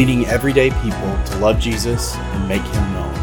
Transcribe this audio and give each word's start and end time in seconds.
leading 0.00 0.24
everyday 0.28 0.70
people 0.70 1.24
to 1.26 1.36
love 1.40 1.60
Jesus 1.60 2.16
and 2.16 2.48
make 2.48 2.62
him 2.62 2.92
known. 2.94 3.14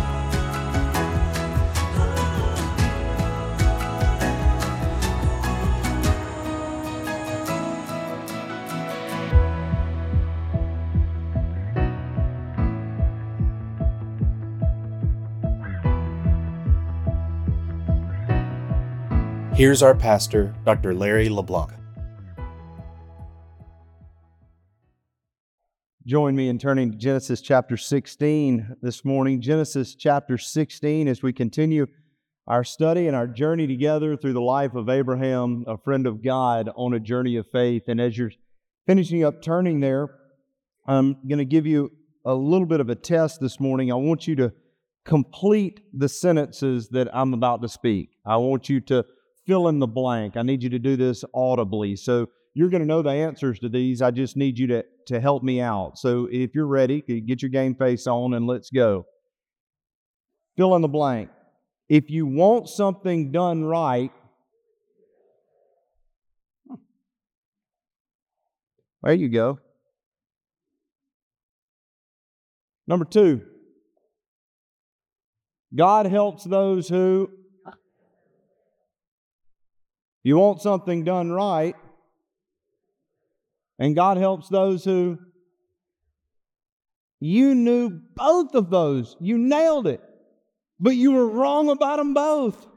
Here's 19.55 19.81
our 19.81 19.95
pastor, 19.95 20.53
Dr. 20.63 20.93
Larry 20.93 21.27
LeBlanc. 21.27 21.71
Join 26.07 26.37
me 26.37 26.47
in 26.47 26.57
turning 26.57 26.91
to 26.91 26.97
Genesis 26.97 27.41
chapter 27.41 27.75
16 27.75 28.77
this 28.81 29.03
morning. 29.03 29.41
Genesis 29.41 29.93
chapter 29.93 30.37
16 30.37 31.05
as 31.05 31.21
we 31.21 31.33
continue 31.33 31.85
our 32.47 32.63
study 32.63 33.07
and 33.07 33.15
our 33.15 33.27
journey 33.27 33.67
together 33.67 34.15
through 34.15 34.31
the 34.31 34.39
life 34.39 34.73
of 34.73 34.87
Abraham, 34.87 35.65
a 35.67 35.77
friend 35.77 36.07
of 36.07 36.23
God 36.23 36.69
on 36.77 36.93
a 36.93 36.99
journey 37.01 37.35
of 37.35 37.45
faith. 37.51 37.89
And 37.89 37.99
as 37.99 38.17
you're 38.17 38.31
finishing 38.85 39.25
up 39.25 39.41
turning 39.41 39.81
there, 39.81 40.07
I'm 40.85 41.17
going 41.27 41.39
to 41.39 41.45
give 41.45 41.67
you 41.67 41.91
a 42.23 42.33
little 42.33 42.67
bit 42.67 42.79
of 42.79 42.89
a 42.89 42.95
test 42.95 43.41
this 43.41 43.59
morning. 43.59 43.91
I 43.91 43.95
want 43.95 44.29
you 44.29 44.35
to 44.37 44.53
complete 45.03 45.81
the 45.91 46.07
sentences 46.07 46.87
that 46.91 47.13
I'm 47.13 47.33
about 47.33 47.61
to 47.63 47.67
speak. 47.67 48.11
I 48.25 48.37
want 48.37 48.69
you 48.69 48.79
to 48.79 49.03
fill 49.45 49.67
in 49.67 49.79
the 49.79 49.87
blank. 49.87 50.37
I 50.37 50.43
need 50.43 50.63
you 50.63 50.69
to 50.69 50.79
do 50.79 50.95
this 50.95 51.25
audibly. 51.33 51.97
So 51.97 52.29
you're 52.57 52.69
going 52.69 52.81
to 52.81 52.87
know 52.87 53.03
the 53.03 53.11
answers 53.11 53.59
to 53.59 53.69
these. 53.69 54.01
I 54.01 54.09
just 54.09 54.35
need 54.35 54.57
you 54.57 54.65
to, 54.65 54.83
to 55.05 55.19
help 55.19 55.43
me 55.43 55.61
out. 55.61 55.99
So 55.99 56.27
if 56.31 56.55
you're 56.55 56.65
ready, 56.65 57.01
get 57.01 57.43
your 57.43 57.51
game 57.51 57.75
face 57.75 58.07
on 58.07 58.33
and 58.33 58.47
let's 58.47 58.71
go. 58.71 59.05
Fill 60.57 60.75
in 60.75 60.81
the 60.81 60.87
blank. 60.87 61.29
If 61.87 62.09
you 62.09 62.25
want 62.25 62.67
something 62.67 63.31
done 63.31 63.63
right, 63.63 64.11
hmm, 66.67 66.75
there 69.03 69.13
you 69.13 69.29
go. 69.29 69.59
Number 72.87 73.05
two, 73.05 73.43
God 75.75 76.07
helps 76.07 76.43
those 76.43 76.89
who 76.89 77.29
uh. 77.67 77.71
you 80.23 80.39
want 80.39 80.59
something 80.63 81.03
done 81.03 81.29
right, 81.31 81.75
and 83.79 83.95
God 83.95 84.17
helps 84.17 84.49
those 84.49 84.83
who 84.83 85.19
you 87.19 87.55
knew 87.55 87.89
both 88.15 88.53
of 88.55 88.69
those. 88.69 89.15
You 89.19 89.37
nailed 89.37 89.87
it. 89.87 90.01
But 90.79 90.95
you 90.95 91.11
were 91.11 91.27
wrong 91.27 91.69
about 91.69 91.97
them 91.97 92.13
both. 92.13 92.67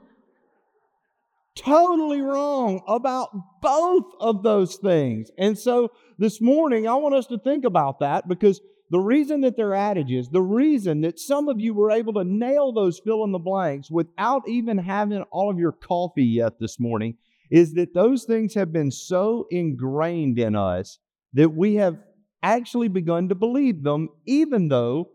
Totally 1.57 2.23
wrong 2.23 2.83
about 2.89 3.29
both 3.61 4.07
of 4.19 4.43
those 4.43 4.77
things. 4.77 5.31
And 5.37 5.59
so 5.59 5.91
this 6.19 6.41
morning, 6.41 6.89
I 6.89 6.95
want 6.95 7.15
us 7.15 7.27
to 7.27 7.39
think 7.39 7.65
about 7.65 7.99
that 8.01 8.27
because 8.29 8.61
the 8.91 8.99
reason 8.99 9.43
that 9.43 9.57
they're 9.57 9.75
adages, 9.75 10.31
the 10.31 10.41
reason 10.41 11.03
that 11.03 11.19
some 11.19 11.49
of 11.49 11.61
you 11.61 11.75
were 11.75 11.91
able 11.91 12.15
to 12.15 12.25
nail 12.25 12.73
those 12.73 12.99
fill 12.99 13.25
in 13.25 13.33
the 13.33 13.39
blanks 13.39 13.91
without 13.91 14.49
even 14.49 14.79
having 14.79 15.23
all 15.31 15.51
of 15.51 15.59
your 15.59 15.73
coffee 15.73 16.25
yet 16.25 16.59
this 16.59 16.81
morning 16.81 17.17
is 17.51 17.75
that 17.75 17.95
those 17.95 18.25
things 18.25 18.55
have 18.55 18.73
been 18.73 18.91
so 18.91 19.47
ingrained 19.51 20.39
in 20.39 20.55
us 20.55 20.99
that 21.33 21.51
we 21.51 21.75
have 21.77 21.99
actually 22.43 22.89
begun 22.89 23.29
to 23.29 23.35
believe 23.35 23.83
them, 23.83 24.09
even 24.27 24.69
though 24.69 25.11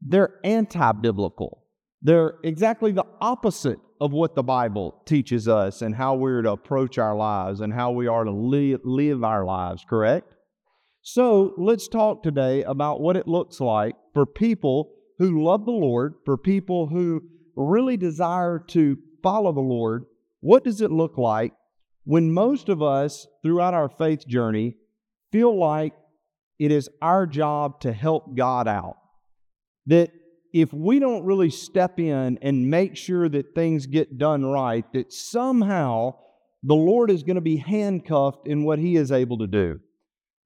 they're 0.00 0.40
anti 0.44 0.92
biblical. 0.92 1.64
They're 2.02 2.34
exactly 2.42 2.90
the 2.90 3.06
opposite 3.20 3.78
of 4.00 4.10
what 4.10 4.34
the 4.34 4.42
Bible 4.42 5.00
teaches 5.06 5.46
us 5.46 5.82
and 5.82 5.94
how 5.94 6.16
we're 6.16 6.42
to 6.42 6.50
approach 6.50 6.98
our 6.98 7.14
lives 7.14 7.60
and 7.60 7.72
how 7.72 7.92
we 7.92 8.08
are 8.08 8.24
to 8.24 8.32
live, 8.32 8.80
live 8.82 9.22
our 9.22 9.44
lives, 9.44 9.84
correct? 9.88 10.34
So 11.02 11.54
let's 11.56 11.86
talk 11.86 12.22
today 12.22 12.64
about 12.64 13.00
what 13.00 13.16
it 13.16 13.28
looks 13.28 13.60
like 13.60 13.94
for 14.12 14.26
people 14.26 14.92
who 15.18 15.44
love 15.44 15.64
the 15.64 15.70
Lord, 15.70 16.14
for 16.24 16.36
people 16.36 16.88
who 16.88 17.22
really 17.54 17.96
desire 17.96 18.58
to 18.68 18.98
follow 19.22 19.52
the 19.52 19.60
Lord, 19.60 20.04
what 20.42 20.64
does 20.64 20.80
it 20.80 20.90
look 20.90 21.16
like 21.16 21.54
when 22.04 22.34
most 22.34 22.68
of 22.68 22.82
us 22.82 23.28
throughout 23.44 23.74
our 23.74 23.88
faith 23.88 24.26
journey 24.26 24.74
feel 25.30 25.56
like 25.56 25.94
it 26.58 26.72
is 26.72 26.90
our 27.00 27.26
job 27.26 27.80
to 27.82 27.92
help 27.92 28.36
God 28.36 28.66
out? 28.66 28.96
That 29.86 30.10
if 30.52 30.72
we 30.72 30.98
don't 30.98 31.24
really 31.24 31.48
step 31.48 32.00
in 32.00 32.40
and 32.42 32.68
make 32.68 32.96
sure 32.96 33.28
that 33.28 33.54
things 33.54 33.86
get 33.86 34.18
done 34.18 34.44
right, 34.44 34.84
that 34.92 35.12
somehow 35.12 36.16
the 36.64 36.74
Lord 36.74 37.08
is 37.08 37.22
going 37.22 37.36
to 37.36 37.40
be 37.40 37.56
handcuffed 37.56 38.48
in 38.48 38.64
what 38.64 38.80
He 38.80 38.96
is 38.96 39.12
able 39.12 39.38
to 39.38 39.46
do. 39.46 39.78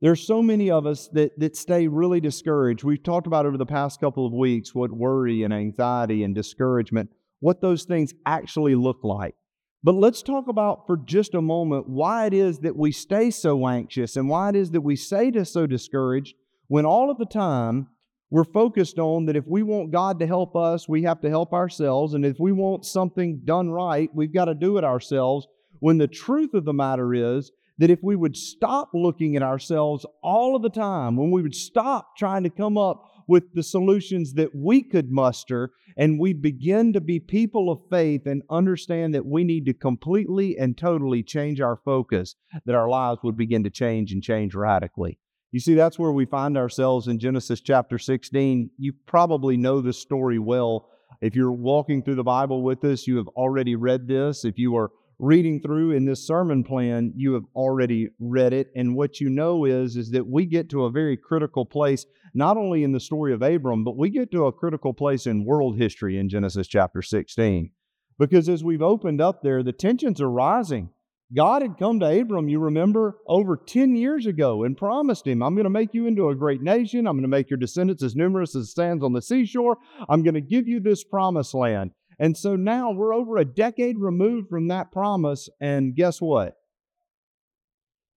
There's 0.03 0.27
so 0.27 0.43
many 0.43 0.71
of 0.71 0.85
us 0.85 1.09
that, 1.15 1.39
that 1.41 1.57
stay 1.57 1.89
really 1.89 2.21
discouraged. 2.21 2.85
We've 2.85 3.03
talked 3.03 3.27
about 3.27 3.47
over 3.47 3.57
the 3.57 3.65
past 3.65 3.99
couple 3.99 4.27
of 4.27 4.35
weeks 4.35 4.75
what 4.75 4.93
worry 4.93 5.43
and 5.43 5.55
anxiety 5.55 6.23
and 6.23 6.35
discouragement, 6.35 7.09
what 7.41 7.63
those 7.63 7.85
things 7.85 8.13
actually 8.27 8.75
look 8.75 8.99
like. 9.03 9.35
But 9.83 9.95
let's 9.95 10.23
talk 10.23 10.49
about 10.49 10.87
for 10.87 10.97
just 10.97 11.35
a 11.35 11.43
moment 11.43 11.89
why 11.89 12.27
it 12.27 12.35
is 12.35 12.61
that 12.61 12.77
we 12.77 12.93
stay 12.93 13.31
so 13.31 13.69
anxious 13.69 14.17
and 14.17 14.29
why 14.29 14.49
it 14.49 14.57
is 14.57 14.71
that 14.73 14.81
we 14.81 14.97
stay 14.97 15.33
so 15.45 15.67
discouraged 15.67 16.35
when 16.69 16.85
all 16.85 17.11
of 17.11 17.19
the 17.19 17.27
time 17.27 17.89
we're 18.31 18.45
focused 18.45 18.99
on 18.99 19.27
that 19.27 19.37
if 19.37 19.47
we 19.47 19.63
want 19.63 19.93
God 19.93 20.19
to 20.19 20.27
help 20.27 20.57
us, 20.57 20.89
we 20.89 21.03
have 21.03 21.21
to 21.21 21.29
help 21.29 21.53
ourselves. 21.53 22.15
And 22.15 22.27
if 22.27 22.41
we 22.41 22.51
want 22.51 22.85
something 22.85 23.43
done 23.45 23.71
right, 23.71 24.11
we've 24.13 24.35
got 24.35 24.47
to 24.47 24.55
do 24.55 24.79
it 24.79 24.85
ourselves. 24.85 25.47
When 25.79 25.99
the 25.99 26.09
truth 26.09 26.55
of 26.55 26.65
the 26.65 26.73
matter 26.73 27.15
is 27.15 27.53
that 27.79 27.91
if 27.91 27.99
we 28.03 28.17
would 28.17 28.37
stop 28.37 28.91
looking 28.95 29.37
at 29.37 29.43
ourselves 29.43 30.07
all 30.23 30.57
of 30.57 30.63
the 30.63 30.71
time, 30.71 31.17
when 31.17 31.31
we 31.31 31.43
would 31.43 31.55
stop 31.55 32.17
trying 32.17 32.43
to 32.43 32.51
come 32.51 32.79
up 32.79 33.05
with 33.29 33.53
the 33.55 33.63
solutions 33.63 34.35
that 34.35 34.55
we 34.55 34.83
could 34.83 35.11
muster, 35.11 35.73
and 35.97 36.21
we 36.21 36.33
begin 36.33 36.93
to 36.93 37.01
be 37.01 37.19
people 37.19 37.71
of 37.71 37.81
faith 37.91 38.27
and 38.27 38.43
understand 38.51 39.15
that 39.15 39.27
we 39.27 39.43
need 39.43 39.67
to 39.67 39.75
completely 39.75 40.57
and 40.57 40.79
totally 40.79 41.23
change 41.23 41.61
our 41.61 41.81
focus, 41.85 42.37
that 42.67 42.75
our 42.75 42.89
lives 42.89 43.21
would 43.23 43.37
begin 43.37 43.65
to 43.65 43.71
change 43.71 44.13
and 44.13 44.23
change 44.23 44.55
radically. 44.55 45.19
You 45.53 45.61
see, 45.61 45.75
that's 45.75 45.99
where 45.99 46.13
we 46.13 46.27
find 46.27 46.57
ourselves 46.57 47.09
in 47.09 47.19
Genesis 47.19 47.61
chapter 47.61 47.99
16. 47.99 48.71
You 48.79 48.93
probably 49.07 49.57
know 49.57 49.81
this 49.81 49.99
story 49.99 50.39
well. 50.39 50.91
If 51.21 51.35
you're 51.35 51.53
walking 51.53 52.03
through 52.03 52.17
the 52.17 52.25
Bible 52.25 52.63
with 52.63 52.85
us, 52.85 53.07
you 53.07 53.17
have 53.17 53.29
already 53.29 53.75
read 53.75 54.07
this. 54.07 54.45
If 54.45 54.59
you 54.59 54.77
are 54.77 54.91
reading 55.19 55.61
through 55.61 55.93
in 55.93 56.05
this 56.05 56.27
sermon 56.27 56.63
plan, 56.63 57.13
you 57.17 57.35
have 57.35 57.45
already 57.55 58.09
read 58.19 58.53
it. 58.53 58.71
And 58.77 58.95
what 58.95 59.21
you 59.21 59.29
know 59.29 59.65
is, 59.65 59.97
is 59.97 60.11
that 60.11 60.27
we 60.27 60.45
get 60.45 60.69
to 60.71 60.85
a 60.85 60.91
very 60.91 61.17
critical 61.17 61.65
place, 61.65 62.05
not 62.35 62.57
only 62.57 62.85
in 62.85 62.93
the 62.93 63.01
story 63.01 63.33
of 63.33 63.43
Abram, 63.43 63.85
but 63.85 63.97
we 63.97 64.11
get 64.11 64.31
to 64.33 64.47
a 64.47 64.53
critical 64.53 64.93
place 64.93 65.27
in 65.27 65.45
world 65.45 65.79
history 65.79 66.19
in 66.19 66.29
Genesis 66.29 66.67
chapter 66.69 67.01
16. 67.01 67.71
Because 68.19 68.49
as 68.49 68.65
we've 68.65 68.83
opened 68.83 69.21
up 69.21 69.43
there, 69.43 69.63
the 69.63 69.73
tensions 69.73 70.21
are 70.21 70.31
rising. 70.31 70.91
God 71.35 71.63
had 71.63 71.77
come 71.77 71.99
to 72.01 72.21
Abram, 72.21 72.49
you 72.49 72.61
remember, 72.61 73.17
over 73.27 73.57
10 73.57 73.97
years 73.97 74.27
ago 74.27 74.63
and 74.63 74.77
promised 74.77 75.27
him, 75.27 75.43
I'm 75.43 75.55
going 75.55 75.65
to 75.65 75.71
make 75.71 75.93
you 75.93 76.07
into 76.07 76.29
a 76.29 76.37
great 76.37 76.63
nation. 76.63 77.07
I'm 77.07 77.15
going 77.15 77.23
to 77.23 77.29
make 77.29 77.51
your 77.51 77.57
descendants 77.57 78.03
as 78.05 78.15
numerous 78.15 78.55
as 78.55 78.73
sands 78.73 79.03
on 79.03 79.13
the 79.13 79.21
seashore. 79.21 79.77
I'm 80.09 80.23
going 80.23 80.35
to 80.35 80.41
give 80.41 80.69
you 80.69 80.79
this 80.79 81.03
promised 81.03 81.53
land. 81.53 81.91
And 82.19 82.37
so 82.37 82.57
now 82.57 82.93
we're 82.93 83.15
over 83.15 83.37
a 83.37 83.45
decade 83.45 83.99
removed 83.99 84.49
from 84.49 84.69
that 84.69 84.91
promise, 84.91 85.49
and 85.61 85.95
guess 85.95 86.21
what? 86.21 86.57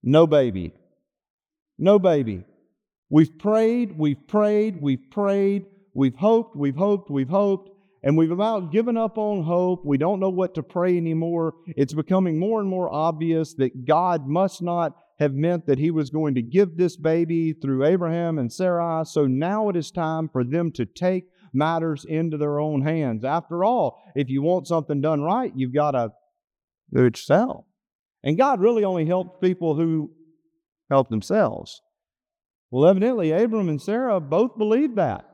No 0.03 0.27
baby. 0.27 0.73
No 1.79 1.99
baby. 1.99 2.45
We've 3.11 3.39
prayed, 3.39 3.99
we've 3.99 4.27
prayed, 4.27 4.81
we've 4.81 5.11
prayed, 5.11 5.67
we've 5.95 6.15
hoped, 6.15 6.57
we've 6.57 6.77
hoped, 6.77 7.11
we've 7.11 7.29
hoped, 7.29 7.71
and 8.03 8.17
we've 8.17 8.31
about 8.31 8.71
given 8.71 8.97
up 8.97 9.19
on 9.19 9.43
hope. 9.43 9.85
We 9.85 9.99
don't 9.99 10.21
know 10.21 10.31
what 10.31 10.55
to 10.55 10.63
pray 10.63 10.97
anymore. 10.97 11.55
It's 11.67 11.95
becoming 11.95 12.39
more 12.39 12.61
and 12.61 12.69
more 12.69 12.93
obvious 12.93 13.55
that 13.55 13.87
God 13.87 14.29
must 14.29 14.63
not 14.63 14.97
have 15.19 15.35
meant 15.35 15.67
that 15.67 15.79
He 15.79 15.91
was 15.91 16.11
going 16.11 16.35
to 16.37 16.43
give 16.43 16.77
this 16.77 16.97
baby 16.97 17.53
through 17.53 17.85
Abraham 17.85 18.39
and 18.39 18.53
Sarai. 18.53 19.05
So 19.05 19.27
now 19.27 19.69
it 19.69 19.77
is 19.77 19.91
time 19.91 20.29
for 20.29 20.45
them 20.45 20.71
to 20.73 20.87
take 20.87 21.25
matters 21.59 22.07
into 22.09 22.39
their 22.39 22.59
own 22.61 22.83
hands. 22.83 23.25
After 23.25 23.65
all, 23.65 24.01
if 24.15 24.31
you 24.31 24.41
want 24.41 24.67
something 24.67 25.01
done 25.01 25.21
right, 25.21 25.53
you've 25.55 25.75
got 25.75 25.91
to 25.91 26.13
do 26.95 27.05
it 27.05 27.19
yourself. 27.19 27.65
And 28.23 28.39
God 28.39 28.61
really 28.61 28.85
only 28.85 29.05
helps 29.05 29.39
people 29.41 29.75
who 29.75 30.11
help 30.91 31.09
themselves. 31.11 31.83
Well, 32.71 32.89
evidently, 32.89 33.33
Abram 33.33 33.69
and 33.69 33.81
Sarah 33.81 34.21
both 34.21 34.57
believed 34.57 34.97
that. 34.97 35.25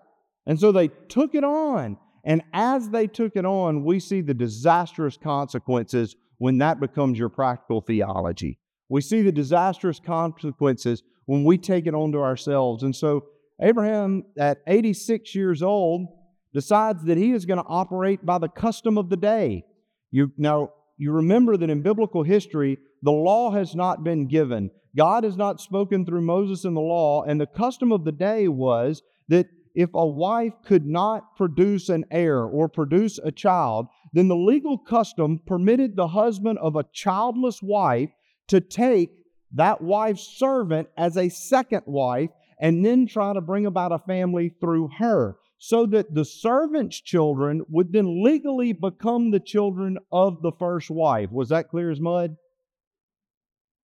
And 0.46 0.58
so 0.58 0.72
they 0.72 0.88
took 1.08 1.34
it 1.34 1.44
on. 1.44 1.98
And 2.24 2.42
as 2.52 2.90
they 2.90 3.06
took 3.06 3.36
it 3.36 3.44
on, 3.44 3.84
we 3.84 4.00
see 4.00 4.20
the 4.20 4.34
disastrous 4.34 5.16
consequences 5.16 6.16
when 6.38 6.58
that 6.58 6.80
becomes 6.80 7.18
your 7.18 7.28
practical 7.28 7.80
theology. 7.80 8.58
We 8.88 9.00
see 9.00 9.22
the 9.22 9.32
disastrous 9.32 10.00
consequences 10.00 11.02
when 11.26 11.44
we 11.44 11.58
take 11.58 11.86
it 11.86 11.94
onto 11.94 12.20
ourselves. 12.20 12.82
And 12.82 12.94
so 12.94 13.26
Abraham, 13.60 14.24
at 14.38 14.58
86 14.66 15.34
years 15.34 15.62
old, 15.62 16.08
decides 16.52 17.04
that 17.04 17.18
he 17.18 17.32
is 17.32 17.46
going 17.46 17.58
to 17.58 17.68
operate 17.68 18.24
by 18.24 18.38
the 18.38 18.48
custom 18.48 18.98
of 18.98 19.10
the 19.10 19.16
day. 19.16 19.64
You, 20.10 20.32
now, 20.36 20.70
you 20.96 21.12
remember 21.12 21.56
that 21.56 21.70
in 21.70 21.82
biblical 21.82 22.22
history, 22.22 22.78
the 23.02 23.12
law 23.12 23.50
has 23.52 23.74
not 23.74 24.04
been 24.04 24.28
given. 24.28 24.70
God 24.96 25.24
has 25.24 25.36
not 25.36 25.60
spoken 25.60 26.06
through 26.06 26.22
Moses 26.22 26.64
in 26.64 26.74
the 26.74 26.80
law, 26.80 27.24
and 27.24 27.40
the 27.40 27.46
custom 27.46 27.92
of 27.92 28.04
the 28.04 28.12
day 28.12 28.48
was 28.48 29.02
that 29.28 29.46
if 29.74 29.90
a 29.92 30.06
wife 30.06 30.52
could 30.64 30.86
not 30.86 31.36
produce 31.36 31.88
an 31.88 32.04
heir 32.10 32.44
or 32.44 32.68
produce 32.68 33.18
a 33.18 33.32
child, 33.32 33.86
then 34.12 34.28
the 34.28 34.36
legal 34.36 34.78
custom 34.78 35.40
permitted 35.46 35.96
the 35.96 36.06
husband 36.06 36.58
of 36.58 36.76
a 36.76 36.86
childless 36.92 37.60
wife 37.60 38.10
to 38.46 38.60
take 38.60 39.10
that 39.52 39.80
wife's 39.80 40.38
servant 40.38 40.88
as 40.96 41.16
a 41.16 41.28
second 41.28 41.82
wife 41.86 42.30
and 42.60 42.84
then 42.84 43.06
try 43.06 43.32
to 43.32 43.40
bring 43.40 43.66
about 43.66 43.92
a 43.92 43.98
family 43.98 44.54
through 44.60 44.88
her 44.98 45.36
so 45.58 45.86
that 45.86 46.14
the 46.14 46.24
servant's 46.24 47.00
children 47.00 47.62
would 47.68 47.92
then 47.92 48.22
legally 48.22 48.72
become 48.72 49.30
the 49.30 49.40
children 49.40 49.98
of 50.12 50.42
the 50.42 50.52
first 50.58 50.90
wife. 50.90 51.30
Was 51.30 51.48
that 51.48 51.68
clear 51.68 51.90
as 51.90 52.00
mud? 52.00 52.36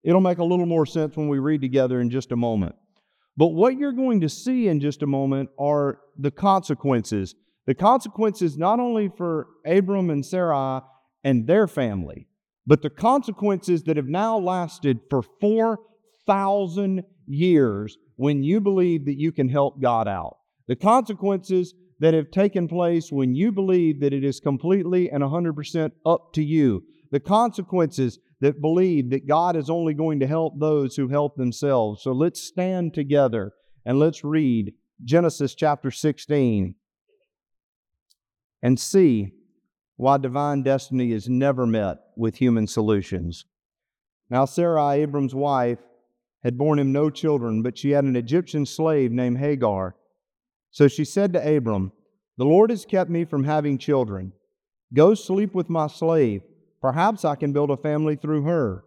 It'll 0.02 0.20
make 0.20 0.38
a 0.38 0.44
little 0.44 0.66
more 0.66 0.86
sense 0.86 1.16
when 1.16 1.28
we 1.28 1.38
read 1.38 1.60
together 1.60 2.00
in 2.00 2.10
just 2.10 2.32
a 2.32 2.36
moment. 2.36 2.74
But 3.36 3.48
what 3.48 3.78
you're 3.78 3.92
going 3.92 4.20
to 4.20 4.28
see 4.28 4.68
in 4.68 4.80
just 4.80 5.02
a 5.02 5.06
moment 5.06 5.50
are 5.58 6.00
the 6.18 6.30
consequences. 6.30 7.34
The 7.66 7.74
consequences 7.74 8.58
not 8.58 8.80
only 8.80 9.10
for 9.16 9.46
Abram 9.64 10.10
and 10.10 10.24
Sarai 10.24 10.82
and 11.24 11.46
their 11.46 11.66
family, 11.66 12.28
but 12.66 12.82
the 12.82 12.90
consequences 12.90 13.84
that 13.84 13.96
have 13.96 14.08
now 14.08 14.38
lasted 14.38 15.00
for 15.08 15.22
4,000 15.22 17.04
years 17.26 17.96
when 18.20 18.42
you 18.42 18.60
believe 18.60 19.06
that 19.06 19.18
you 19.18 19.32
can 19.32 19.48
help 19.48 19.80
God 19.80 20.06
out. 20.06 20.36
The 20.68 20.76
consequences 20.76 21.72
that 22.00 22.12
have 22.12 22.30
taken 22.30 22.68
place 22.68 23.10
when 23.10 23.34
you 23.34 23.50
believe 23.50 24.00
that 24.00 24.12
it 24.12 24.22
is 24.22 24.40
completely 24.40 25.10
and 25.10 25.22
100% 25.22 25.92
up 26.04 26.34
to 26.34 26.44
you. 26.44 26.82
The 27.12 27.20
consequences 27.20 28.18
that 28.42 28.60
believe 28.60 29.08
that 29.08 29.26
God 29.26 29.56
is 29.56 29.70
only 29.70 29.94
going 29.94 30.20
to 30.20 30.26
help 30.26 30.60
those 30.60 30.96
who 30.96 31.08
help 31.08 31.36
themselves. 31.36 32.02
So 32.02 32.12
let's 32.12 32.42
stand 32.42 32.92
together 32.92 33.52
and 33.86 33.98
let's 33.98 34.22
read 34.22 34.74
Genesis 35.02 35.54
chapter 35.54 35.90
16 35.90 36.74
and 38.62 38.78
see 38.78 39.32
why 39.96 40.18
divine 40.18 40.62
destiny 40.62 41.12
is 41.12 41.26
never 41.26 41.66
met 41.66 41.96
with 42.18 42.36
human 42.36 42.66
solutions. 42.66 43.46
Now, 44.28 44.44
Sarai, 44.44 45.00
Abram's 45.00 45.34
wife, 45.34 45.78
had 46.42 46.58
borne 46.58 46.78
him 46.78 46.92
no 46.92 47.10
children, 47.10 47.62
but 47.62 47.76
she 47.76 47.90
had 47.90 48.04
an 48.04 48.16
Egyptian 48.16 48.64
slave 48.66 49.12
named 49.12 49.38
Hagar. 49.38 49.96
So 50.70 50.88
she 50.88 51.04
said 51.04 51.32
to 51.32 51.56
Abram, 51.56 51.92
The 52.38 52.44
Lord 52.44 52.70
has 52.70 52.84
kept 52.84 53.10
me 53.10 53.24
from 53.24 53.44
having 53.44 53.78
children. 53.78 54.32
Go 54.94 55.14
sleep 55.14 55.54
with 55.54 55.68
my 55.68 55.86
slave. 55.86 56.42
Perhaps 56.80 57.24
I 57.24 57.36
can 57.36 57.52
build 57.52 57.70
a 57.70 57.76
family 57.76 58.16
through 58.16 58.42
her. 58.42 58.84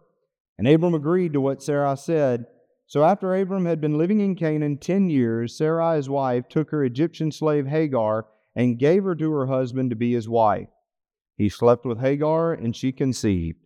And 0.58 0.68
Abram 0.68 0.94
agreed 0.94 1.32
to 1.32 1.40
what 1.40 1.62
Sarai 1.62 1.96
said. 1.96 2.46
So 2.86 3.02
after 3.02 3.34
Abram 3.34 3.64
had 3.64 3.80
been 3.80 3.98
living 3.98 4.20
in 4.20 4.34
Canaan 4.34 4.78
ten 4.78 5.08
years, 5.08 5.56
Sarai, 5.56 5.96
his 5.96 6.10
wife, 6.10 6.48
took 6.48 6.70
her 6.70 6.84
Egyptian 6.84 7.32
slave 7.32 7.66
Hagar 7.66 8.26
and 8.54 8.78
gave 8.78 9.04
her 9.04 9.14
to 9.14 9.32
her 9.32 9.46
husband 9.46 9.90
to 9.90 9.96
be 9.96 10.12
his 10.12 10.28
wife. 10.28 10.68
He 11.36 11.48
slept 11.48 11.84
with 11.84 12.00
Hagar, 12.00 12.52
and 12.52 12.76
she 12.76 12.92
conceived. 12.92 13.63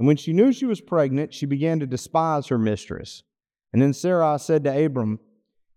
And 0.00 0.06
when 0.06 0.16
she 0.16 0.32
knew 0.32 0.50
she 0.50 0.64
was 0.64 0.80
pregnant, 0.80 1.34
she 1.34 1.44
began 1.44 1.78
to 1.80 1.86
despise 1.86 2.46
her 2.46 2.56
mistress. 2.56 3.22
And 3.70 3.82
then 3.82 3.92
Sarai 3.92 4.38
said 4.38 4.64
to 4.64 4.86
Abram, 4.86 5.20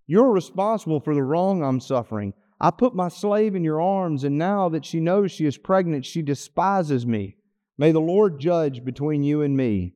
You're 0.08 0.32
responsible 0.32 1.02
for 1.02 1.14
the 1.14 1.22
wrong 1.22 1.62
I'm 1.62 1.82
suffering. 1.82 2.34
I 2.58 2.72
put 2.72 2.96
my 2.96 3.10
slave 3.10 3.54
in 3.54 3.66
your 3.66 3.82
arms, 3.82 4.24
and 4.24 4.38
now 4.38 4.70
that 4.70 4.86
she 4.86 5.02
knows 5.02 5.34
she 5.34 5.46
is 5.46 5.58
pregnant, 5.58 6.06
she 6.06 6.22
despises 6.22 7.06
me. 7.06 7.36
May 7.78 7.92
the 7.92 8.00
Lord 8.00 8.40
judge 8.40 8.86
between 8.86 9.24
you 9.24 9.42
and 9.42 9.58
me. 9.58 9.94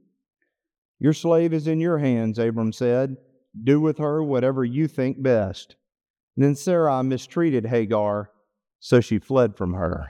Your 0.99 1.13
slave 1.13 1.53
is 1.53 1.65
in 1.65 1.79
your 1.79 1.99
hands, 1.99 2.37
Abram 2.37 2.73
said. 2.73 3.15
Do 3.63 3.79
with 3.79 3.97
her 3.97 4.21
whatever 4.21 4.65
you 4.65 4.89
think 4.89 5.23
best. 5.23 5.77
And 6.35 6.43
then 6.43 6.55
Sarai 6.55 7.01
mistreated 7.03 7.67
Hagar, 7.67 8.31
so 8.81 8.99
she 8.99 9.19
fled 9.19 9.55
from 9.55 9.73
her. 9.73 10.09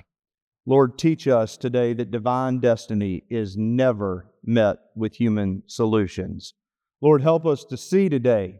Lord, 0.69 0.98
teach 0.98 1.30
us 1.30 1.56
today 1.56 1.94
that 1.94 2.12
divine 2.12 2.60
destiny 2.60 3.24
is 3.30 3.56
never 3.56 4.30
met 4.44 4.75
with 4.98 5.16
human 5.16 5.64
solutions. 5.66 6.56
Lord, 7.02 7.22
help 7.22 7.46
us 7.46 7.64
to 7.66 7.78
see 7.78 8.10
today 8.10 8.60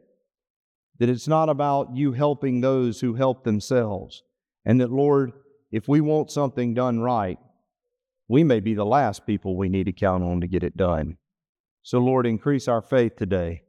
that 1.00 1.09
it's 1.09 1.27
not 1.27 1.50
about 1.50 1.98
you 1.98 2.13
helping 2.13 2.62
those 2.62 3.01
who 3.01 3.15
help 3.15 3.44
themselves. 3.44 4.24
And 4.63 4.80
that, 4.80 4.89
Lord, 4.89 5.33
if 5.69 5.89
we 5.89 6.00
want 6.00 6.31
something 6.31 6.74
done 6.74 7.01
right, 7.01 7.39
we 8.30 8.42
may 8.42 8.62
be 8.62 8.74
the 8.74 8.86
last 8.86 9.25
people 9.25 9.57
we 9.57 9.68
need 9.68 9.88
to 9.88 9.92
count 9.92 10.24
on 10.24 10.39
to 10.39 10.48
get 10.48 10.63
it 10.63 10.77
done. 10.77 11.18
So, 11.83 12.00
Lord, 12.00 12.25
increase 12.25 12.69
our 12.69 12.81
faith 12.81 13.18
today 13.18 13.63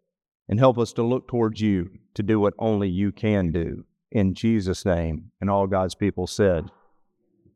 and 0.49 0.61
help 0.61 0.79
us 0.79 0.93
to 0.93 1.03
look 1.03 1.27
towards 1.27 1.61
you 1.61 1.91
to 2.15 2.23
do 2.23 2.39
what 2.39 2.55
only 2.61 2.89
you 2.89 3.11
can 3.11 3.51
do. 3.51 3.85
In 4.13 4.35
Jesus' 4.35 4.85
name. 4.85 5.33
And 5.41 5.51
all 5.51 5.67
God's 5.67 5.97
people 5.97 6.29
said, 6.29 6.71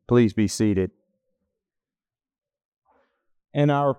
Please 0.07 0.33
be 0.33 0.47
seated. 0.47 0.91
And 3.53 3.71
our 3.71 3.97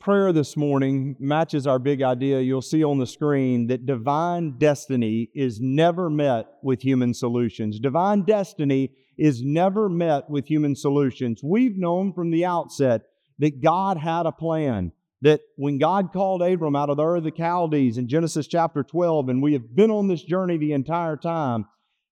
prayer 0.00 0.32
this 0.32 0.54
morning 0.54 1.16
matches 1.18 1.66
our 1.66 1.78
big 1.78 2.02
idea. 2.02 2.40
You'll 2.40 2.60
see 2.60 2.84
on 2.84 2.98
the 2.98 3.06
screen 3.06 3.68
that 3.68 3.86
divine 3.86 4.58
destiny 4.58 5.30
is 5.34 5.60
never 5.60 6.10
met 6.10 6.46
with 6.62 6.82
human 6.82 7.14
solutions. 7.14 7.80
Divine 7.80 8.22
destiny 8.22 8.90
is 9.16 9.42
never 9.42 9.88
met 9.88 10.28
with 10.28 10.46
human 10.46 10.76
solutions. 10.76 11.40
We've 11.42 11.78
known 11.78 12.12
from 12.12 12.30
the 12.30 12.44
outset 12.44 13.02
that 13.38 13.62
God 13.62 13.96
had 13.96 14.26
a 14.26 14.32
plan. 14.32 14.92
That 15.22 15.40
when 15.56 15.78
God 15.78 16.12
called 16.12 16.42
Abram 16.42 16.76
out 16.76 16.90
of 16.90 16.98
the 16.98 17.02
Ur 17.02 17.16
of 17.16 17.24
the 17.24 17.32
Chaldees 17.34 17.96
in 17.96 18.08
Genesis 18.08 18.46
chapter 18.46 18.82
12, 18.82 19.30
and 19.30 19.42
we 19.42 19.54
have 19.54 19.74
been 19.74 19.90
on 19.90 20.06
this 20.06 20.22
journey 20.22 20.58
the 20.58 20.74
entire 20.74 21.16
time, 21.16 21.64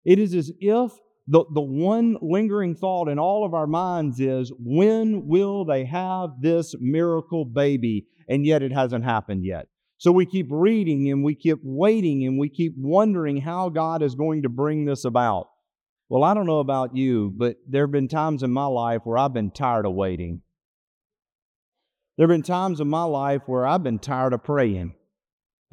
it 0.02 0.18
is 0.18 0.34
as 0.34 0.50
if 0.60 0.92
the, 1.28 1.44
the 1.52 1.60
one 1.60 2.16
lingering 2.20 2.74
thought 2.74 3.08
in 3.08 3.18
all 3.18 3.44
of 3.44 3.54
our 3.54 3.66
minds 3.66 4.18
is 4.18 4.52
when 4.58 5.26
will 5.26 5.64
they 5.64 5.84
have 5.84 6.30
this 6.40 6.74
miracle 6.80 7.44
baby? 7.44 8.06
And 8.28 8.44
yet 8.44 8.62
it 8.62 8.72
hasn't 8.72 9.04
happened 9.04 9.44
yet. 9.44 9.68
So 9.98 10.10
we 10.10 10.26
keep 10.26 10.48
reading 10.50 11.10
and 11.10 11.22
we 11.22 11.36
keep 11.36 11.60
waiting 11.62 12.26
and 12.26 12.38
we 12.38 12.48
keep 12.48 12.74
wondering 12.76 13.40
how 13.40 13.68
God 13.68 14.02
is 14.02 14.16
going 14.16 14.42
to 14.42 14.48
bring 14.48 14.84
this 14.84 15.04
about. 15.04 15.48
Well, 16.08 16.24
I 16.24 16.34
don't 16.34 16.46
know 16.46 16.58
about 16.58 16.96
you, 16.96 17.32
but 17.36 17.56
there 17.68 17.84
have 17.84 17.92
been 17.92 18.08
times 18.08 18.42
in 18.42 18.50
my 18.50 18.66
life 18.66 19.02
where 19.04 19.16
I've 19.16 19.32
been 19.32 19.50
tired 19.50 19.86
of 19.86 19.94
waiting. 19.94 20.42
There 22.16 22.26
have 22.26 22.34
been 22.34 22.42
times 22.42 22.80
in 22.80 22.88
my 22.88 23.04
life 23.04 23.42
where 23.46 23.66
I've 23.66 23.82
been 23.82 23.98
tired 23.98 24.32
of 24.32 24.42
praying. 24.42 24.94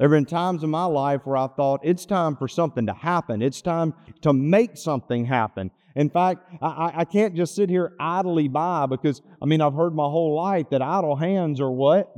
There 0.00 0.08
have 0.08 0.16
been 0.16 0.24
times 0.24 0.62
in 0.64 0.70
my 0.70 0.86
life 0.86 1.26
where 1.26 1.36
I 1.36 1.46
thought 1.46 1.80
it's 1.82 2.06
time 2.06 2.34
for 2.34 2.48
something 2.48 2.86
to 2.86 2.94
happen. 2.94 3.42
It's 3.42 3.60
time 3.60 3.92
to 4.22 4.32
make 4.32 4.78
something 4.78 5.26
happen. 5.26 5.70
In 5.94 6.08
fact, 6.08 6.42
I, 6.62 6.92
I 6.94 7.04
can't 7.04 7.36
just 7.36 7.54
sit 7.54 7.68
here 7.68 7.92
idly 8.00 8.48
by 8.48 8.86
because, 8.86 9.20
I 9.42 9.44
mean, 9.44 9.60
I've 9.60 9.74
heard 9.74 9.94
my 9.94 10.04
whole 10.04 10.34
life 10.34 10.70
that 10.70 10.80
idle 10.80 11.16
hands 11.16 11.60
are 11.60 11.70
what? 11.70 12.10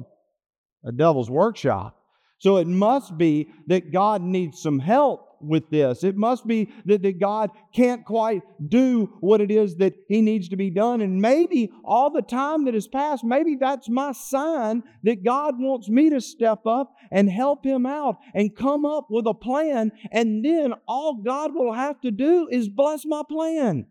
A 0.85 0.93
devil's 0.93 1.29
workshop. 1.29 2.01
So 2.39 2.59
it 2.59 2.69
must 2.69 3.19
be 3.19 3.49
that 3.67 3.93
God 3.93 4.23
needs 4.23 4.63
some 4.63 4.79
help 4.79 5.32
with 5.43 5.71
this. 5.71 6.05
It 6.05 6.17
must 6.17 6.47
be 6.47 6.73
that, 6.87 7.03
that 7.03 7.19
God 7.19 7.51
can't 7.75 8.05
quite 8.05 8.43
do 8.69 9.17
what 9.21 9.41
it 9.41 9.51
is 9.51 9.77
that 9.77 9.95
He 10.09 10.21
needs 10.23 10.49
to 10.51 10.57
be 10.57 10.71
done. 10.71 11.01
And 11.01 11.21
maybe 11.21 11.71
all 11.85 12.11
the 12.11 12.23
time 12.23 12.65
that 12.65 12.75
has 12.75 12.87
passed, 12.87 13.25
maybe 13.25 13.57
that's 13.57 13.89
my 13.89 14.13
sign 14.13 14.83
that 15.03 15.25
God 15.25 15.55
wants 15.59 15.89
me 15.89 16.11
to 16.11 16.21
step 16.21 16.67
up 16.67 16.95
and 17.11 17.31
help 17.31 17.65
Him 17.65 17.87
out 17.87 18.17
and 18.35 18.55
come 18.57 18.85
up 18.85 19.07
with 19.11 19.27
a 19.27 19.35
plan. 19.35 19.93
And 20.11 20.45
then 20.45 20.75
all 20.87 21.23
God 21.23 21.55
will 21.55 21.73
have 21.73 22.01
to 22.03 22.11
do 22.11 22.49
is 22.51 22.69
bless 22.69 23.05
my 23.05 23.23
plan. 23.29 23.87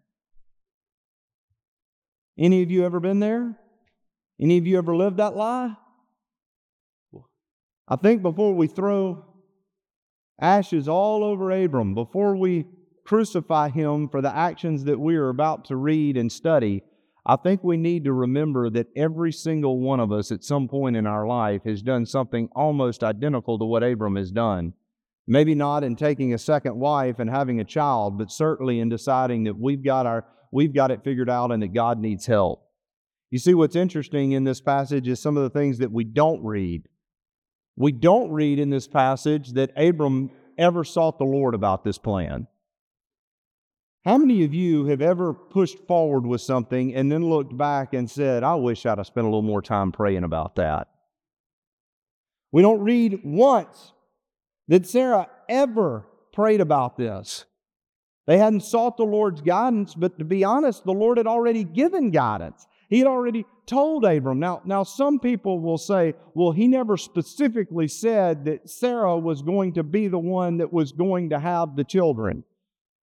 Any 2.37 2.63
of 2.63 2.71
you 2.71 2.85
ever 2.85 2.99
been 2.99 3.19
there? 3.19 3.57
Any 4.39 4.57
of 4.57 4.65
you 4.65 4.77
ever 4.77 4.95
lived 4.95 5.17
that 5.17 5.35
lie? 5.35 5.75
I 7.87 7.97
think 7.97 8.21
before 8.21 8.55
we 8.55 8.67
throw 8.67 9.25
ashes 10.39 10.87
all 10.87 11.23
over 11.23 11.51
Abram 11.51 11.93
before 11.93 12.35
we 12.35 12.65
crucify 13.05 13.69
him 13.69 14.07
for 14.07 14.21
the 14.21 14.35
actions 14.35 14.83
that 14.85 14.99
we 14.99 15.15
are 15.15 15.29
about 15.29 15.65
to 15.65 15.75
read 15.75 16.17
and 16.17 16.31
study, 16.31 16.83
I 17.25 17.35
think 17.35 17.63
we 17.63 17.77
need 17.77 18.05
to 18.05 18.13
remember 18.13 18.69
that 18.71 18.87
every 18.95 19.31
single 19.31 19.79
one 19.79 19.99
of 19.99 20.11
us 20.11 20.31
at 20.31 20.43
some 20.43 20.67
point 20.67 20.95
in 20.95 21.05
our 21.05 21.27
life 21.27 21.63
has 21.65 21.81
done 21.81 22.05
something 22.05 22.49
almost 22.55 23.03
identical 23.03 23.59
to 23.59 23.65
what 23.65 23.83
Abram 23.83 24.15
has 24.15 24.31
done. 24.31 24.73
Maybe 25.27 25.53
not 25.53 25.83
in 25.83 25.95
taking 25.95 26.33
a 26.33 26.39
second 26.39 26.79
wife 26.79 27.19
and 27.19 27.29
having 27.29 27.59
a 27.59 27.65
child, 27.65 28.17
but 28.17 28.31
certainly 28.31 28.79
in 28.79 28.89
deciding 28.89 29.43
that 29.43 29.57
we've 29.57 29.83
got 29.83 30.05
our 30.05 30.25
we've 30.51 30.73
got 30.73 30.91
it 30.91 31.03
figured 31.03 31.29
out 31.29 31.51
and 31.51 31.63
that 31.63 31.73
God 31.73 31.99
needs 31.99 32.25
help. 32.25 32.67
You 33.29 33.39
see 33.39 33.53
what's 33.53 33.75
interesting 33.75 34.33
in 34.33 34.43
this 34.43 34.59
passage 34.59 35.07
is 35.07 35.19
some 35.19 35.37
of 35.37 35.43
the 35.43 35.49
things 35.49 35.77
that 35.77 35.91
we 35.91 36.03
don't 36.03 36.43
read. 36.43 36.87
We 37.75 37.91
don't 37.91 38.31
read 38.31 38.59
in 38.59 38.69
this 38.69 38.87
passage 38.87 39.53
that 39.53 39.71
Abram, 39.75 40.31
ever 40.57 40.83
sought 40.83 41.17
the 41.17 41.25
Lord 41.25 41.55
about 41.55 41.83
this 41.83 41.97
plan? 41.97 42.47
How 44.05 44.17
many 44.17 44.43
of 44.43 44.53
you 44.53 44.85
have 44.85 45.01
ever 45.01 45.33
pushed 45.33 45.77
forward 45.87 46.25
with 46.25 46.41
something 46.41 46.95
and 46.95 47.11
then 47.11 47.29
looked 47.29 47.55
back 47.55 47.93
and 47.93 48.09
said, 48.09 48.43
I 48.43 48.55
wish 48.55 48.85
I'd 48.85 48.97
have 48.97 49.07
spent 49.07 49.25
a 49.25 49.29
little 49.29 49.41
more 49.41 49.61
time 49.61 49.91
praying 49.91 50.23
about 50.23 50.55
that? 50.55 50.87
We 52.51 52.61
don't 52.61 52.81
read 52.81 53.21
once 53.23 53.93
that 54.67 54.87
Sarah 54.87 55.29
ever 55.47 56.05
prayed 56.33 56.61
about 56.61 56.97
this. 56.97 57.45
They 58.25 58.37
hadn't 58.37 58.61
sought 58.61 58.97
the 58.97 59.03
Lord's 59.03 59.41
guidance, 59.41 59.93
but 59.93 60.17
to 60.19 60.25
be 60.25 60.43
honest, 60.43 60.83
the 60.83 60.93
Lord 60.93 61.17
had 61.17 61.27
already 61.27 61.63
given 61.63 62.11
guidance. 62.11 62.67
He 62.91 62.99
had 62.99 63.07
already 63.07 63.45
told 63.65 64.03
Abram. 64.03 64.39
Now, 64.39 64.61
now 64.65 64.83
some 64.83 65.17
people 65.17 65.61
will 65.61 65.77
say, 65.77 66.13
well, 66.35 66.51
he 66.51 66.67
never 66.67 66.97
specifically 66.97 67.87
said 67.87 68.43
that 68.45 68.69
Sarah 68.69 69.17
was 69.17 69.41
going 69.41 69.73
to 69.75 69.83
be 69.83 70.09
the 70.09 70.19
one 70.19 70.57
that 70.57 70.73
was 70.73 70.91
going 70.91 71.29
to 71.29 71.39
have 71.39 71.77
the 71.77 71.85
children. 71.85 72.43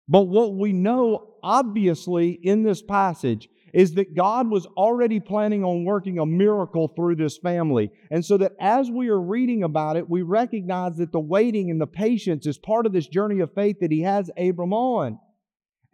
But 0.07 0.25
what 0.25 0.55
we 0.55 0.75
know, 0.75 1.31
obviously, 1.43 2.33
in 2.33 2.65
this 2.65 2.83
passage 2.83 3.49
is 3.73 3.95
that 3.95 4.15
God 4.15 4.51
was 4.51 4.67
already 4.67 5.21
planning 5.21 5.65
on 5.65 5.87
working 5.87 6.19
a 6.19 6.27
miracle 6.27 6.89
through 6.89 7.17
this 7.17 7.39
family. 7.39 7.91
And 8.11 8.23
so 8.23 8.37
that 8.37 8.53
as 8.61 8.91
we 8.91 9.09
are 9.09 9.21
reading 9.21 9.63
about 9.63 9.97
it, 9.97 10.09
we 10.09 10.21
recognize 10.21 10.99
that 10.99 11.13
the 11.13 11.21
waiting 11.21 11.71
and 11.71 11.81
the 11.81 11.87
patience 11.87 12.47
is 12.47 12.59
part 12.59 12.85
of 12.85 12.93
this 12.93 13.07
journey 13.07 13.41
of 13.41 13.55
faith 13.55 13.81
that 13.81 13.91
He 13.91 14.03
has 14.03 14.31
Abram 14.37 14.75
on. 14.75 15.19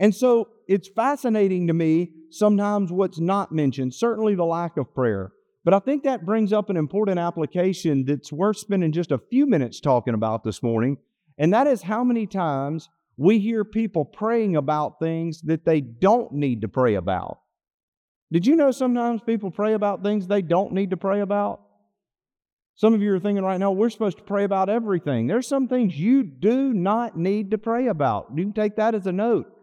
And 0.01 0.15
so 0.15 0.49
it's 0.67 0.89
fascinating 0.89 1.67
to 1.69 1.73
me 1.73 2.13
sometimes 2.31 2.91
what's 2.91 3.21
not 3.21 3.53
mentioned, 3.53 3.95
certainly 3.95 4.35
the 4.35 4.45
lack 4.45 4.77
of 4.77 4.95
prayer. 4.95 5.33
But 5.65 5.75
I 5.75 5.79
think 5.79 6.03
that 6.03 6.27
brings 6.27 6.53
up 6.53 6.69
an 6.69 6.77
important 6.77 7.19
application 7.19 8.05
that's 8.05 8.33
worth 8.33 8.59
spending 8.59 8.93
just 8.93 9.13
a 9.13 9.19
few 9.31 9.47
minutes 9.47 9.81
talking 9.81 10.15
about 10.15 10.45
this 10.45 10.63
morning. 10.63 10.99
And 11.39 11.55
that 11.55 11.67
is 11.67 11.83
how 11.83 12.05
many 12.05 12.27
times 12.27 12.89
we 13.17 13.39
hear 13.39 13.65
people 13.65 14.05
praying 14.05 14.57
about 14.57 14.99
things 15.01 15.41
that 15.43 15.65
they 15.65 15.81
don't 15.81 16.33
need 16.33 16.63
to 16.63 16.69
pray 16.69 16.95
about. 16.95 17.39
Did 18.33 18.47
you 18.47 18.57
know 18.57 18.73
sometimes 18.73 19.23
people 19.25 19.51
pray 19.51 19.75
about 19.75 20.03
things 20.03 20.27
they 20.27 20.43
don't 20.43 20.73
need 20.73 20.91
to 20.91 20.97
pray 20.97 21.21
about? 21.21 21.61
Some 22.77 22.93
of 22.93 23.01
you 23.01 23.15
are 23.15 23.21
thinking 23.21 23.45
right 23.45 23.61
now, 23.61 23.71
we're 23.71 23.91
supposed 23.91 24.19
to 24.19 24.25
pray 24.25 24.43
about 24.43 24.69
everything. 24.69 25.29
There's 25.29 25.47
some 25.47 25.69
things 25.69 25.97
you 25.97 26.25
do 26.25 26.73
not 26.73 27.17
need 27.17 27.53
to 27.53 27.59
pray 27.59 27.87
about. 27.87 28.33
You 28.35 28.43
can 28.43 28.53
take 28.53 28.77
that 28.77 28.97
as 28.97 29.07
a 29.07 29.13
note. 29.13 29.54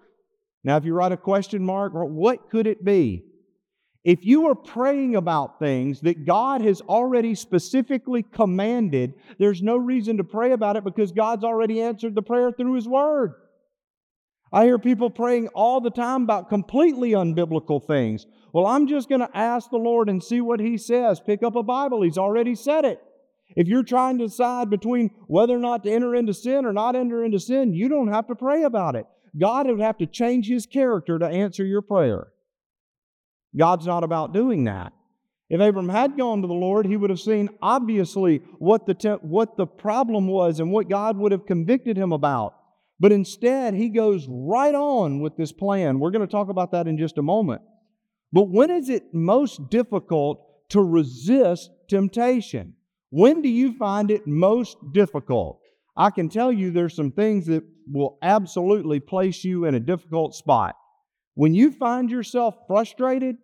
Now, 0.64 0.78
if 0.78 0.86
you 0.86 0.94
write 0.94 1.12
a 1.12 1.18
question 1.18 1.64
mark, 1.64 1.94
what 1.94 2.50
could 2.50 2.68
it 2.68 2.84
be? 2.84 3.26
If 4.04 4.26
you 4.26 4.48
are 4.48 4.56
praying 4.56 5.16
about 5.16 5.60
things 5.60 6.02
that 6.02 6.26
God 6.26 6.62
has 6.62 6.82
already 6.82 7.36
specifically 7.36 8.24
commanded, 8.24 9.14
there's 9.38 9.62
no 9.62 9.78
reason 9.78 10.18
to 10.18 10.24
pray 10.24 10.54
about 10.54 10.76
it 10.76 10.84
because 10.84 11.12
God's 11.12 11.44
already 11.44 11.82
answered 11.82 12.16
the 12.16 12.24
prayer 12.24 12.52
through 12.52 12.76
His 12.76 12.88
Word. 12.88 13.34
I 14.52 14.66
hear 14.66 14.80
people 14.80 15.10
praying 15.10 15.50
all 15.50 15.82
the 15.82 15.92
time 15.92 16.24
about 16.24 16.50
completely 16.50 17.12
unbiblical 17.12 17.86
things. 17.86 18.26
Well, 18.54 18.66
I'm 18.66 18.88
just 18.88 19.08
going 19.08 19.22
to 19.22 19.38
ask 19.38 19.70
the 19.70 19.78
Lord 19.78 20.10
and 20.10 20.22
see 20.22 20.42
what 20.42 20.60
He 20.60 20.78
says. 20.78 21.20
Pick 21.20 21.44
up 21.44 21.56
a 21.56 21.64
Bible, 21.64 22.02
He's 22.02 22.18
already 22.18 22.56
said 22.56 22.86
it. 22.86 23.02
If 23.56 23.68
you're 23.68 23.84
trying 23.84 24.18
to 24.18 24.28
decide 24.28 24.70
between 24.70 25.12
whether 25.28 25.56
or 25.56 25.60
not 25.60 25.84
to 25.84 25.92
enter 25.92 26.16
into 26.16 26.34
sin 26.34 26.66
or 26.66 26.74
not 26.74 26.96
enter 26.96 27.24
into 27.24 27.40
sin, 27.40 27.74
you 27.74 27.88
don't 27.88 28.08
have 28.08 28.28
to 28.28 28.36
pray 28.36 28.64
about 28.64 28.96
it. 28.96 29.06
God 29.40 29.68
would 29.68 29.80
have 29.80 29.98
to 30.00 30.06
change 30.06 30.48
His 30.48 30.66
character 30.66 31.18
to 31.20 31.28
answer 31.28 31.64
your 31.66 31.82
prayer. 31.82 32.28
God's 33.58 33.86
not 33.86 34.04
about 34.04 34.34
doing 34.34 34.66
that. 34.66 34.94
If 35.50 35.60
Abram 35.60 35.90
had 35.90 36.18
gone 36.18 36.42
to 36.42 36.48
the 36.48 36.54
Lord, 36.54 36.86
he 36.86 36.96
would 36.96 37.10
have 37.10 37.20
seen 37.20 37.50
obviously 37.62 38.38
what 38.58 38.86
the, 38.86 38.94
te- 38.94 39.10
what 39.22 39.58
the 39.58 39.68
problem 39.68 40.28
was 40.28 40.62
and 40.62 40.72
what 40.72 40.88
God 40.88 41.18
would 41.18 41.34
have 41.34 41.46
convicted 41.46 41.98
him 41.98 42.14
about. 42.14 42.56
But 43.02 43.12
instead, 43.12 43.74
he 43.74 43.90
goes 43.90 44.28
right 44.30 44.74
on 44.74 45.20
with 45.20 45.36
this 45.36 45.52
plan. 45.52 46.00
We're 46.00 46.12
going 46.12 46.26
to 46.26 46.32
talk 46.32 46.48
about 46.48 46.72
that 46.72 46.88
in 46.88 46.98
just 46.98 47.18
a 47.18 47.22
moment. 47.22 47.64
But 48.32 48.44
when 48.44 48.70
is 48.70 48.88
it 48.88 49.14
most 49.14 49.70
difficult 49.70 50.70
to 50.70 50.82
resist 50.82 51.70
temptation? 51.90 52.76
When 53.10 53.42
do 53.42 53.50
you 53.50 53.74
find 53.78 54.10
it 54.10 54.26
most 54.26 54.78
difficult? 54.94 55.61
I 55.96 56.10
can 56.10 56.30
tell 56.30 56.52
you 56.52 56.72
there's 56.72 56.96
some 56.96 57.12
things 57.12 57.46
that 57.48 57.64
will 57.92 58.18
absolutely 58.22 59.00
place 59.00 59.44
you 59.44 59.66
in 59.66 59.76
a 59.76 59.80
difficult 59.80 60.36
spot. 60.36 60.76
When 61.36 61.54
you 61.54 61.72
find 61.72 62.10
yourself 62.10 62.56
frustrated, 62.68 63.38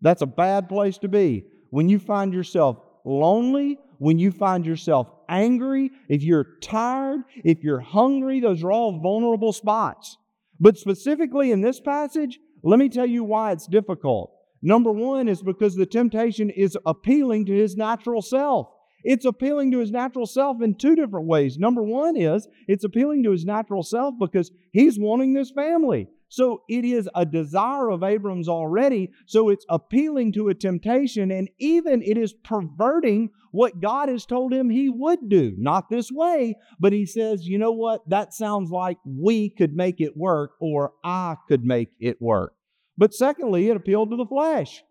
that's 0.00 0.22
a 0.22 0.26
bad 0.26 0.68
place 0.68 0.98
to 0.98 1.08
be. 1.08 1.44
When 1.70 1.88
you 1.88 1.98
find 1.98 2.32
yourself 2.32 2.78
lonely, 3.04 3.78
when 3.98 4.18
you 4.18 4.32
find 4.32 4.64
yourself 4.64 5.10
angry, 5.28 5.90
if 6.08 6.22
you're 6.22 6.46
tired, 6.62 7.20
if 7.44 7.62
you're 7.62 7.80
hungry, 7.80 8.40
those 8.40 8.62
are 8.64 8.72
all 8.72 9.00
vulnerable 9.00 9.52
spots. 9.52 10.16
But 10.58 10.78
specifically 10.78 11.52
in 11.52 11.60
this 11.60 11.80
passage, 11.80 12.38
let 12.62 12.78
me 12.78 12.88
tell 12.88 13.06
you 13.06 13.24
why 13.24 13.52
it's 13.52 13.66
difficult. 13.66 14.32
Number 14.62 14.90
one 14.90 15.28
is 15.28 15.42
because 15.42 15.74
the 15.74 15.86
temptation 15.86 16.50
is 16.50 16.76
appealing 16.84 17.46
to 17.46 17.52
his 17.52 17.76
natural 17.76 18.20
self. 18.20 18.68
It's 19.04 19.24
appealing 19.24 19.70
to 19.72 19.78
his 19.78 19.90
natural 19.90 20.26
self 20.26 20.62
in 20.62 20.74
two 20.74 20.96
different 20.96 21.26
ways. 21.26 21.58
Number 21.58 21.82
one 21.82 22.16
is 22.16 22.48
it's 22.68 22.84
appealing 22.84 23.22
to 23.24 23.32
his 23.32 23.44
natural 23.44 23.82
self 23.82 24.14
because 24.18 24.50
he's 24.72 24.98
wanting 24.98 25.34
this 25.34 25.50
family. 25.50 26.08
So 26.30 26.62
it 26.68 26.84
is 26.84 27.08
a 27.14 27.26
desire 27.26 27.90
of 27.90 28.04
Abram's 28.04 28.48
already. 28.48 29.10
So 29.26 29.48
it's 29.48 29.66
appealing 29.68 30.32
to 30.34 30.48
a 30.48 30.54
temptation, 30.54 31.32
and 31.32 31.50
even 31.58 32.02
it 32.02 32.16
is 32.16 32.32
perverting 32.32 33.30
what 33.50 33.80
God 33.80 34.08
has 34.08 34.26
told 34.26 34.52
him 34.52 34.70
he 34.70 34.88
would 34.88 35.28
do. 35.28 35.54
Not 35.58 35.90
this 35.90 36.10
way, 36.12 36.54
but 36.78 36.92
he 36.92 37.04
says, 37.04 37.48
you 37.48 37.58
know 37.58 37.72
what? 37.72 38.08
That 38.08 38.32
sounds 38.32 38.70
like 38.70 38.98
we 39.04 39.50
could 39.50 39.74
make 39.74 40.00
it 40.00 40.16
work, 40.16 40.52
or 40.60 40.92
I 41.02 41.34
could 41.48 41.64
make 41.64 41.90
it 41.98 42.22
work. 42.22 42.54
But 42.96 43.12
secondly, 43.12 43.68
it 43.68 43.76
appealed 43.76 44.10
to 44.10 44.16
the 44.16 44.26
flesh. 44.26 44.84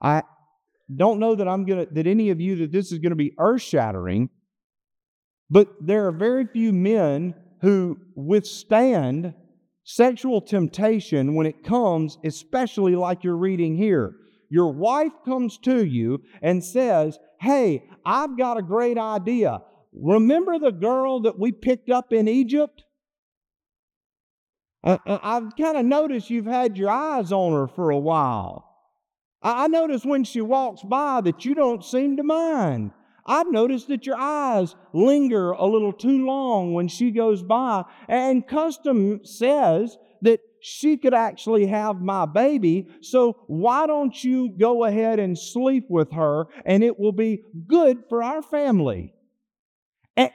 I 0.00 0.22
don't 0.94 1.18
know 1.18 1.34
that 1.34 1.48
I'm 1.48 1.64
gonna 1.64 1.86
that 1.92 2.06
any 2.06 2.30
of 2.30 2.40
you 2.40 2.56
that 2.56 2.72
this 2.72 2.92
is 2.92 2.98
gonna 2.98 3.16
be 3.16 3.34
earth 3.38 3.62
shattering, 3.62 4.30
but 5.50 5.68
there 5.80 6.06
are 6.06 6.12
very 6.12 6.46
few 6.46 6.72
men 6.72 7.34
who 7.62 7.98
withstand 8.14 9.34
sexual 9.84 10.40
temptation 10.40 11.34
when 11.34 11.46
it 11.46 11.64
comes, 11.64 12.18
especially 12.24 12.96
like 12.96 13.24
you're 13.24 13.36
reading 13.36 13.76
here. 13.76 14.16
Your 14.48 14.72
wife 14.72 15.12
comes 15.24 15.58
to 15.58 15.84
you 15.84 16.22
and 16.42 16.62
says, 16.62 17.18
Hey, 17.40 17.88
I've 18.04 18.36
got 18.36 18.58
a 18.58 18.62
great 18.62 18.98
idea. 18.98 19.62
Remember 19.92 20.58
the 20.58 20.72
girl 20.72 21.20
that 21.22 21.38
we 21.38 21.52
picked 21.52 21.90
up 21.90 22.12
in 22.12 22.28
Egypt? 22.28 22.84
Uh, 24.84 24.98
uh, 25.06 25.18
I, 25.22 25.34
have 25.34 25.56
kind 25.58 25.76
of 25.76 25.84
noticed 25.84 26.30
you've 26.30 26.46
had 26.46 26.76
your 26.76 26.90
eyes 26.90 27.32
on 27.32 27.52
her 27.52 27.66
for 27.66 27.90
a 27.90 27.98
while. 27.98 28.65
I, 29.46 29.68
notice 29.68 30.04
when 30.04 30.24
she 30.24 30.40
walks 30.40 30.82
by 30.82 31.20
that 31.20 31.44
you 31.44 31.54
don't 31.54 31.84
seem 31.84 32.16
to 32.16 32.24
mind. 32.24 32.90
I've 33.24 33.50
noticed 33.50 33.88
that 33.88 34.04
your 34.04 34.18
eyes 34.18 34.74
linger 34.92 35.52
a 35.52 35.64
little 35.64 35.92
too 35.92 36.26
long 36.26 36.74
when 36.74 36.88
she 36.88 37.12
goes 37.12 37.42
by. 37.42 37.84
And 38.08 38.46
custom 38.46 39.24
says 39.24 39.96
that 40.22 40.40
she 40.60 40.96
could 40.96 41.14
actually 41.14 41.66
have 41.66 42.00
my 42.00 42.26
baby. 42.26 42.88
So 43.02 43.44
why 43.46 43.86
don't 43.86 44.22
you 44.22 44.48
go 44.48 44.84
ahead 44.84 45.20
and 45.20 45.38
sleep 45.38 45.86
with 45.88 46.12
her 46.12 46.46
and 46.64 46.82
it 46.82 46.98
will 46.98 47.12
be 47.12 47.44
good 47.68 48.04
for 48.08 48.24
our 48.24 48.42
family? 48.42 49.14
And, 50.16 50.30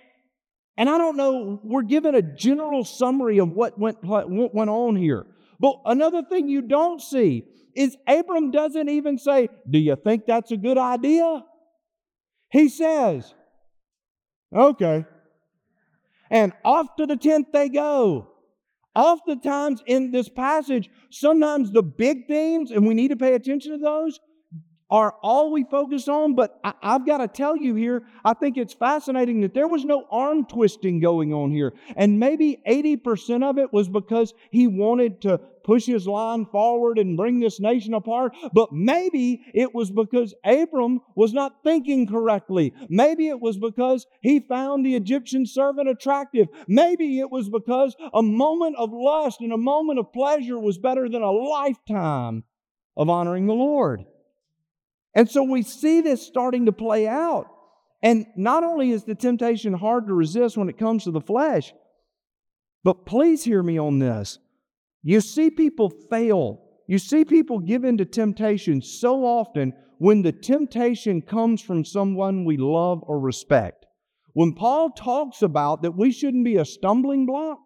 and 0.78 0.90
I 0.90 0.98
don't 0.98 1.18
know, 1.18 1.60
we're 1.64 1.82
given 1.82 2.16
a 2.16 2.22
general 2.22 2.86
summary 2.86 3.40
of 3.40 3.52
what 3.52 3.78
went, 3.78 4.02
what 4.04 4.30
went 4.56 4.70
on 4.70 4.96
here. 4.96 5.26
But 5.60 5.82
another 5.86 6.24
thing 6.24 6.48
you 6.48 6.62
don't 6.62 7.02
see 7.02 7.46
is 7.76 7.98
Abram 8.08 8.52
doesn't 8.52 8.90
even 8.90 9.18
say, 9.18 9.50
Do 9.70 9.80
you 9.80 9.96
think 9.96 10.26
that's 10.26 10.52
a 10.52 10.58
good 10.58 10.78
idea? 10.78 11.44
He 12.50 12.70
says, 12.70 13.34
Okay. 14.54 15.06
And 16.30 16.54
off 16.64 16.96
to 16.98 17.06
the 17.06 17.18
tent 17.18 17.48
they 17.52 17.70
go. 17.70 18.28
Oftentimes 18.96 19.82
in 19.86 20.12
this 20.12 20.28
passage, 20.28 20.90
sometimes 21.10 21.72
the 21.72 21.84
big 21.84 22.28
themes, 22.28 22.72
and 22.72 22.86
we 22.86 22.94
need 22.94 23.10
to 23.10 23.16
pay 23.16 23.36
attention 23.36 23.72
to 23.72 23.78
those, 23.78 24.20
are 24.90 25.16
all 25.24 25.52
we 25.52 25.64
focus 25.64 26.10
on. 26.10 26.36
But 26.36 26.60
I, 26.64 26.74
have 26.82 27.06
got 27.06 27.20
to 27.20 27.28
tell 27.28 27.56
you 27.56 27.74
here, 27.76 28.04
I 28.26 28.34
think 28.34 28.58
it's 28.58 28.74
fascinating 28.74 29.42
that 29.42 29.54
there 29.54 29.68
was 29.68 29.86
no 29.86 30.06
arm 30.12 30.46
twisting 30.46 31.00
going 31.00 31.34
on 31.34 31.52
here. 31.52 31.74
And 31.96 32.20
maybe 32.20 32.62
80% 32.68 33.50
of 33.50 33.58
it 33.58 33.72
was 33.72 33.88
because 33.88 34.34
he 34.52 34.68
wanted 34.68 35.22
to 35.22 35.40
push 35.64 35.86
his 35.86 36.08
line 36.08 36.46
forward 36.46 36.98
and 36.98 37.18
bring 37.18 37.40
this 37.40 37.60
nation 37.60 37.94
apart. 37.94 38.34
But 38.54 38.72
maybe 38.72 39.44
it 39.54 39.74
was 39.74 39.92
because 39.92 40.34
Abram 40.44 41.02
was 41.16 41.34
not 41.34 41.64
thinking 41.64 42.08
correctly. 42.08 42.74
Maybe 42.90 43.28
it 43.28 43.40
was 43.40 43.58
because 43.58 44.06
he 44.22 44.40
found 44.40 44.86
the 44.86 44.96
Egyptian 44.96 45.46
servant 45.46 45.90
attractive. 45.90 46.48
Maybe 46.68 47.20
it 47.20 47.32
was 47.32 47.50
because 47.50 47.96
a 48.14 48.24
moment 48.24 48.76
of 48.78 48.92
lust 48.92 49.42
and 49.42 49.54
a 49.54 49.58
moment 49.58 50.00
of 50.00 50.14
pleasure 50.14 50.60
was 50.60 50.78
better 50.78 51.10
than 51.10 51.22
a 51.22 51.32
lifetime 51.32 52.44
of 52.98 53.10
honoring 53.10 53.48
the 53.48 53.54
Lord. 53.54 54.06
And 55.14 55.30
so 55.30 55.44
we 55.44 55.62
see 55.62 56.02
this 56.02 56.26
starting 56.26 56.66
to 56.68 56.72
play 56.72 57.08
out. 57.08 57.48
And 58.04 58.26
not 58.36 58.64
only 58.64 58.92
is 58.92 59.04
the 59.04 59.16
temptation 59.16 59.74
hard 59.74 60.08
to 60.08 60.14
resist 60.14 60.58
when 60.58 60.70
it 60.70 60.78
comes 60.78 61.04
to 61.04 61.12
the 61.12 61.22
flesh, 61.22 61.74
but 62.84 63.06
please 63.06 63.44
hear 63.44 63.62
me 63.62 63.78
on 63.78 64.00
this. 64.00 64.40
You 65.04 65.22
see 65.22 65.50
people 65.50 65.92
fail. 66.10 66.62
You 66.88 66.98
see 66.98 67.26
people 67.26 67.60
give 67.60 67.84
in 67.84 67.98
to 67.98 68.06
temptation 68.06 68.82
so 68.82 69.24
often 69.24 69.74
when 69.98 70.22
the 70.22 70.32
temptation 70.32 71.22
comes 71.22 71.62
from 71.62 71.86
someone 71.86 72.46
we 72.46 72.58
love 72.58 73.02
or 73.04 73.20
respect. 73.20 73.86
When 74.34 74.54
Paul 74.54 74.92
talks 74.92 75.42
about 75.42 75.82
that 75.84 75.98
we 75.98 76.12
shouldn't 76.12 76.46
be 76.46 76.58
a 76.58 76.66
stumbling 76.66 77.26
block, 77.26 77.60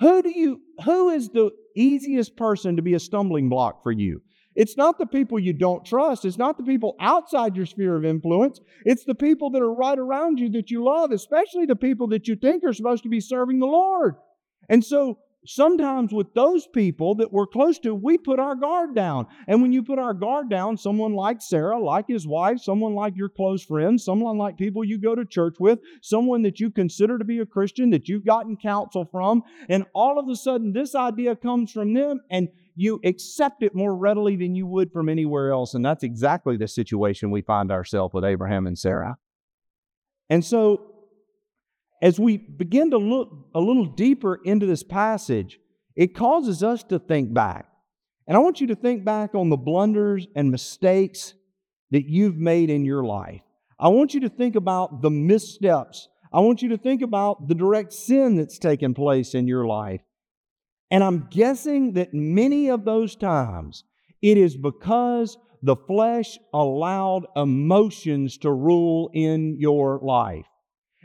who 0.00 0.22
do 0.22 0.30
you 0.30 0.60
who 0.84 1.10
is 1.10 1.28
the 1.28 1.50
easiest 1.76 2.36
person 2.36 2.76
to 2.76 2.82
be 2.82 2.94
a 2.94 3.00
stumbling 3.00 3.48
block 3.48 3.82
for 3.82 3.92
you? 3.92 4.20
It's 4.54 4.76
not 4.76 4.98
the 4.98 5.06
people 5.06 5.38
you 5.38 5.52
don't 5.52 5.84
trust. 5.84 6.24
It's 6.24 6.36
not 6.36 6.58
the 6.58 6.64
people 6.64 6.94
outside 7.00 7.56
your 7.56 7.66
sphere 7.66 7.96
of 7.96 8.04
influence. 8.04 8.60
It's 8.84 9.04
the 9.04 9.14
people 9.14 9.50
that 9.50 9.62
are 9.62 9.72
right 9.72 9.98
around 9.98 10.38
you 10.38 10.50
that 10.50 10.70
you 10.70 10.84
love, 10.84 11.10
especially 11.10 11.64
the 11.64 11.76
people 11.76 12.08
that 12.08 12.28
you 12.28 12.36
think 12.36 12.62
are 12.64 12.74
supposed 12.74 13.04
to 13.04 13.08
be 13.08 13.20
serving 13.20 13.60
the 13.60 13.66
Lord. 13.66 14.16
And 14.68 14.84
so 14.84 15.18
sometimes 15.44 16.12
with 16.12 16.32
those 16.34 16.66
people 16.66 17.14
that 17.16 17.32
we're 17.32 17.46
close 17.46 17.78
to, 17.80 17.94
we 17.94 18.18
put 18.18 18.38
our 18.38 18.54
guard 18.54 18.94
down. 18.94 19.26
And 19.48 19.60
when 19.60 19.72
you 19.72 19.82
put 19.82 19.98
our 19.98 20.14
guard 20.14 20.48
down, 20.48 20.76
someone 20.76 21.14
like 21.14 21.42
Sarah, 21.42 21.78
like 21.78 22.06
his 22.08 22.26
wife, 22.26 22.60
someone 22.60 22.94
like 22.94 23.16
your 23.16 23.28
close 23.28 23.64
friends, 23.64 24.04
someone 24.04 24.38
like 24.38 24.56
people 24.56 24.84
you 24.84 24.98
go 24.98 25.14
to 25.14 25.24
church 25.24 25.56
with, 25.58 25.80
someone 26.00 26.42
that 26.42 26.60
you 26.60 26.70
consider 26.70 27.18
to 27.18 27.24
be 27.24 27.40
a 27.40 27.46
Christian, 27.46 27.90
that 27.90 28.08
you've 28.08 28.24
gotten 28.24 28.56
counsel 28.56 29.04
from, 29.04 29.42
and 29.68 29.84
all 29.94 30.18
of 30.18 30.28
a 30.28 30.36
sudden 30.36 30.72
this 30.72 30.94
idea 30.94 31.34
comes 31.34 31.72
from 31.72 31.94
them 31.94 32.20
and 32.30 32.48
you 32.74 33.00
accept 33.04 33.62
it 33.62 33.74
more 33.74 33.94
readily 33.94 34.36
than 34.36 34.54
you 34.54 34.66
would 34.66 34.92
from 34.92 35.08
anywhere 35.08 35.52
else. 35.52 35.74
And 35.74 35.84
that's 35.84 36.04
exactly 36.04 36.56
the 36.56 36.68
situation 36.68 37.30
we 37.30 37.42
find 37.42 37.70
ourselves 37.70 38.14
with 38.14 38.24
Abraham 38.24 38.66
and 38.66 38.78
Sarah. 38.78 39.18
And 40.30 40.42
so 40.44 40.91
as 42.02 42.18
we 42.18 42.36
begin 42.36 42.90
to 42.90 42.98
look 42.98 43.30
a 43.54 43.60
little 43.60 43.86
deeper 43.86 44.40
into 44.44 44.66
this 44.66 44.82
passage, 44.82 45.60
it 45.94 46.16
causes 46.16 46.62
us 46.62 46.82
to 46.84 46.98
think 46.98 47.32
back. 47.32 47.66
And 48.26 48.36
I 48.36 48.40
want 48.40 48.60
you 48.60 48.66
to 48.68 48.74
think 48.74 49.04
back 49.04 49.36
on 49.36 49.50
the 49.50 49.56
blunders 49.56 50.26
and 50.34 50.50
mistakes 50.50 51.34
that 51.92 52.08
you've 52.08 52.36
made 52.36 52.70
in 52.70 52.84
your 52.84 53.04
life. 53.04 53.42
I 53.78 53.88
want 53.88 54.14
you 54.14 54.20
to 54.20 54.28
think 54.28 54.56
about 54.56 55.00
the 55.00 55.10
missteps. 55.10 56.08
I 56.32 56.40
want 56.40 56.60
you 56.60 56.70
to 56.70 56.78
think 56.78 57.02
about 57.02 57.46
the 57.46 57.54
direct 57.54 57.92
sin 57.92 58.36
that's 58.36 58.58
taken 58.58 58.94
place 58.94 59.34
in 59.34 59.46
your 59.46 59.66
life. 59.66 60.00
And 60.90 61.04
I'm 61.04 61.28
guessing 61.30 61.92
that 61.94 62.12
many 62.12 62.68
of 62.68 62.84
those 62.84 63.14
times 63.14 63.84
it 64.20 64.38
is 64.38 64.56
because 64.56 65.36
the 65.62 65.76
flesh 65.76 66.38
allowed 66.52 67.26
emotions 67.36 68.38
to 68.38 68.50
rule 68.50 69.10
in 69.14 69.56
your 69.58 70.00
life. 70.02 70.46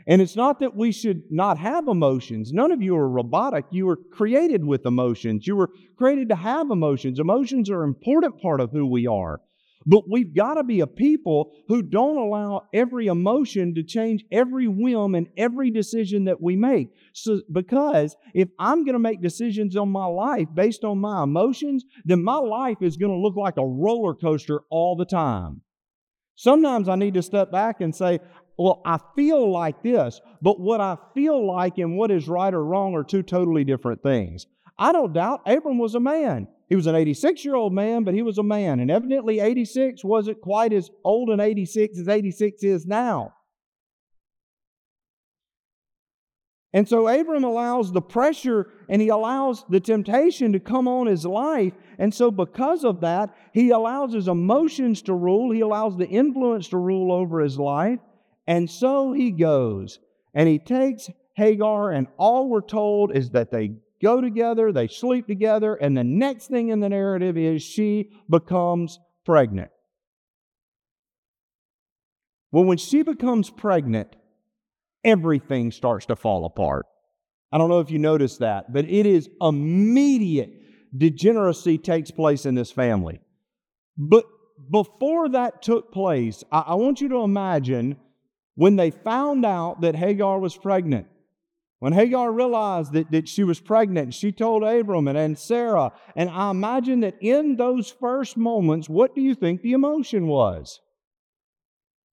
And 0.08 0.22
it's 0.22 0.36
not 0.36 0.60
that 0.60 0.74
we 0.74 0.90
should 0.90 1.24
not 1.30 1.58
have 1.58 1.86
emotions. 1.86 2.50
None 2.50 2.72
of 2.72 2.80
you 2.80 2.96
are 2.96 3.08
robotic. 3.08 3.66
You 3.70 3.84
were 3.84 3.96
created 3.96 4.64
with 4.64 4.86
emotions. 4.86 5.46
You 5.46 5.54
were 5.54 5.70
created 5.98 6.30
to 6.30 6.34
have 6.34 6.70
emotions. 6.70 7.20
Emotions 7.20 7.68
are 7.68 7.84
an 7.84 7.90
important 7.90 8.40
part 8.40 8.62
of 8.62 8.70
who 8.72 8.86
we 8.86 9.06
are. 9.06 9.42
But 9.84 10.04
we've 10.10 10.34
got 10.34 10.54
to 10.54 10.64
be 10.64 10.80
a 10.80 10.86
people 10.86 11.52
who 11.68 11.82
don't 11.82 12.16
allow 12.16 12.62
every 12.72 13.06
emotion 13.06 13.74
to 13.74 13.82
change 13.82 14.24
every 14.32 14.66
whim 14.66 15.14
and 15.14 15.28
every 15.36 15.70
decision 15.70 16.24
that 16.24 16.42
we 16.42 16.56
make. 16.56 16.88
So, 17.12 17.42
because 17.52 18.16
if 18.34 18.48
I'm 18.58 18.84
going 18.84 18.94
to 18.94 18.98
make 18.98 19.22
decisions 19.22 19.76
on 19.76 19.90
my 19.90 20.06
life 20.06 20.48
based 20.52 20.84
on 20.84 20.98
my 20.98 21.22
emotions, 21.22 21.84
then 22.04 22.24
my 22.24 22.36
life 22.36 22.78
is 22.80 22.96
going 22.96 23.12
to 23.12 23.18
look 23.18 23.36
like 23.36 23.58
a 23.58 23.66
roller 23.66 24.14
coaster 24.14 24.62
all 24.70 24.96
the 24.96 25.06
time. 25.06 25.60
Sometimes 26.34 26.88
I 26.88 26.94
need 26.94 27.14
to 27.14 27.22
step 27.22 27.50
back 27.50 27.80
and 27.80 27.94
say, 27.94 28.20
well, 28.58 28.82
I 28.84 28.98
feel 29.14 29.50
like 29.50 29.82
this, 29.82 30.20
but 30.42 30.58
what 30.58 30.80
I 30.80 30.98
feel 31.14 31.46
like 31.46 31.78
and 31.78 31.96
what 31.96 32.10
is 32.10 32.26
right 32.26 32.52
or 32.52 32.64
wrong 32.64 32.94
are 32.94 33.04
two 33.04 33.22
totally 33.22 33.62
different 33.62 34.02
things. 34.02 34.46
I 34.76 34.90
don't 34.90 35.12
doubt 35.12 35.42
Abram 35.46 35.78
was 35.78 35.94
a 35.94 36.00
man. 36.00 36.48
He 36.68 36.76
was 36.76 36.86
an 36.86 36.96
86 36.96 37.44
year 37.44 37.54
old 37.54 37.72
man, 37.72 38.02
but 38.04 38.14
he 38.14 38.22
was 38.22 38.38
a 38.38 38.42
man. 38.42 38.80
And 38.80 38.90
evidently, 38.90 39.38
86 39.38 40.04
wasn't 40.04 40.40
quite 40.40 40.72
as 40.72 40.90
old 41.04 41.30
an 41.30 41.40
86 41.40 41.98
as 41.98 42.08
86 42.08 42.62
is 42.64 42.84
now. 42.84 43.32
And 46.72 46.86
so 46.86 47.08
Abram 47.08 47.44
allows 47.44 47.92
the 47.92 48.02
pressure 48.02 48.70
and 48.90 49.00
he 49.00 49.08
allows 49.08 49.64
the 49.70 49.80
temptation 49.80 50.52
to 50.52 50.60
come 50.60 50.86
on 50.86 51.06
his 51.06 51.24
life. 51.24 51.72
And 51.98 52.12
so, 52.12 52.30
because 52.30 52.84
of 52.84 53.00
that, 53.00 53.34
he 53.54 53.70
allows 53.70 54.12
his 54.12 54.28
emotions 54.28 55.00
to 55.02 55.14
rule, 55.14 55.50
he 55.50 55.60
allows 55.60 55.96
the 55.96 56.06
influence 56.06 56.68
to 56.68 56.76
rule 56.76 57.10
over 57.10 57.40
his 57.40 57.58
life. 57.58 58.00
And 58.48 58.68
so 58.68 59.12
he 59.12 59.30
goes 59.30 60.00
and 60.34 60.48
he 60.48 60.58
takes 60.58 61.10
Hagar, 61.36 61.92
and 61.92 62.08
all 62.16 62.48
we're 62.48 62.62
told 62.62 63.14
is 63.14 63.30
that 63.30 63.52
they 63.52 63.72
go 64.02 64.20
together, 64.20 64.72
they 64.72 64.88
sleep 64.88 65.26
together, 65.26 65.74
and 65.74 65.96
the 65.96 66.02
next 66.02 66.48
thing 66.48 66.70
in 66.70 66.80
the 66.80 66.88
narrative 66.88 67.36
is 67.36 67.62
she 67.62 68.10
becomes 68.28 68.98
pregnant. 69.24 69.70
Well, 72.50 72.64
when 72.64 72.78
she 72.78 73.02
becomes 73.02 73.50
pregnant, 73.50 74.16
everything 75.04 75.70
starts 75.70 76.06
to 76.06 76.16
fall 76.16 76.46
apart. 76.46 76.86
I 77.52 77.58
don't 77.58 77.68
know 77.68 77.80
if 77.80 77.90
you 77.90 77.98
noticed 77.98 78.40
that, 78.40 78.72
but 78.72 78.86
it 78.86 79.06
is 79.06 79.28
immediate 79.40 80.50
degeneracy 80.96 81.76
takes 81.76 82.10
place 82.10 82.46
in 82.46 82.54
this 82.54 82.72
family. 82.72 83.20
But 83.96 84.24
before 84.70 85.28
that 85.30 85.62
took 85.62 85.92
place, 85.92 86.42
I, 86.50 86.60
I 86.68 86.74
want 86.74 87.00
you 87.00 87.10
to 87.10 87.22
imagine 87.22 87.96
when 88.58 88.74
they 88.74 88.90
found 88.90 89.46
out 89.46 89.82
that 89.82 89.94
Hagar 89.94 90.40
was 90.40 90.56
pregnant, 90.56 91.06
when 91.78 91.92
Hagar 91.92 92.32
realized 92.32 92.92
that, 92.92 93.08
that 93.12 93.28
she 93.28 93.44
was 93.44 93.60
pregnant, 93.60 94.12
she 94.14 94.32
told 94.32 94.64
Abram 94.64 95.06
and, 95.06 95.16
and 95.16 95.38
Sarah. 95.38 95.92
And 96.16 96.28
I 96.28 96.50
imagine 96.50 96.98
that 97.00 97.14
in 97.20 97.54
those 97.54 97.88
first 97.88 98.36
moments, 98.36 98.88
what 98.88 99.14
do 99.14 99.20
you 99.20 99.36
think 99.36 99.62
the 99.62 99.74
emotion 99.74 100.26
was? 100.26 100.80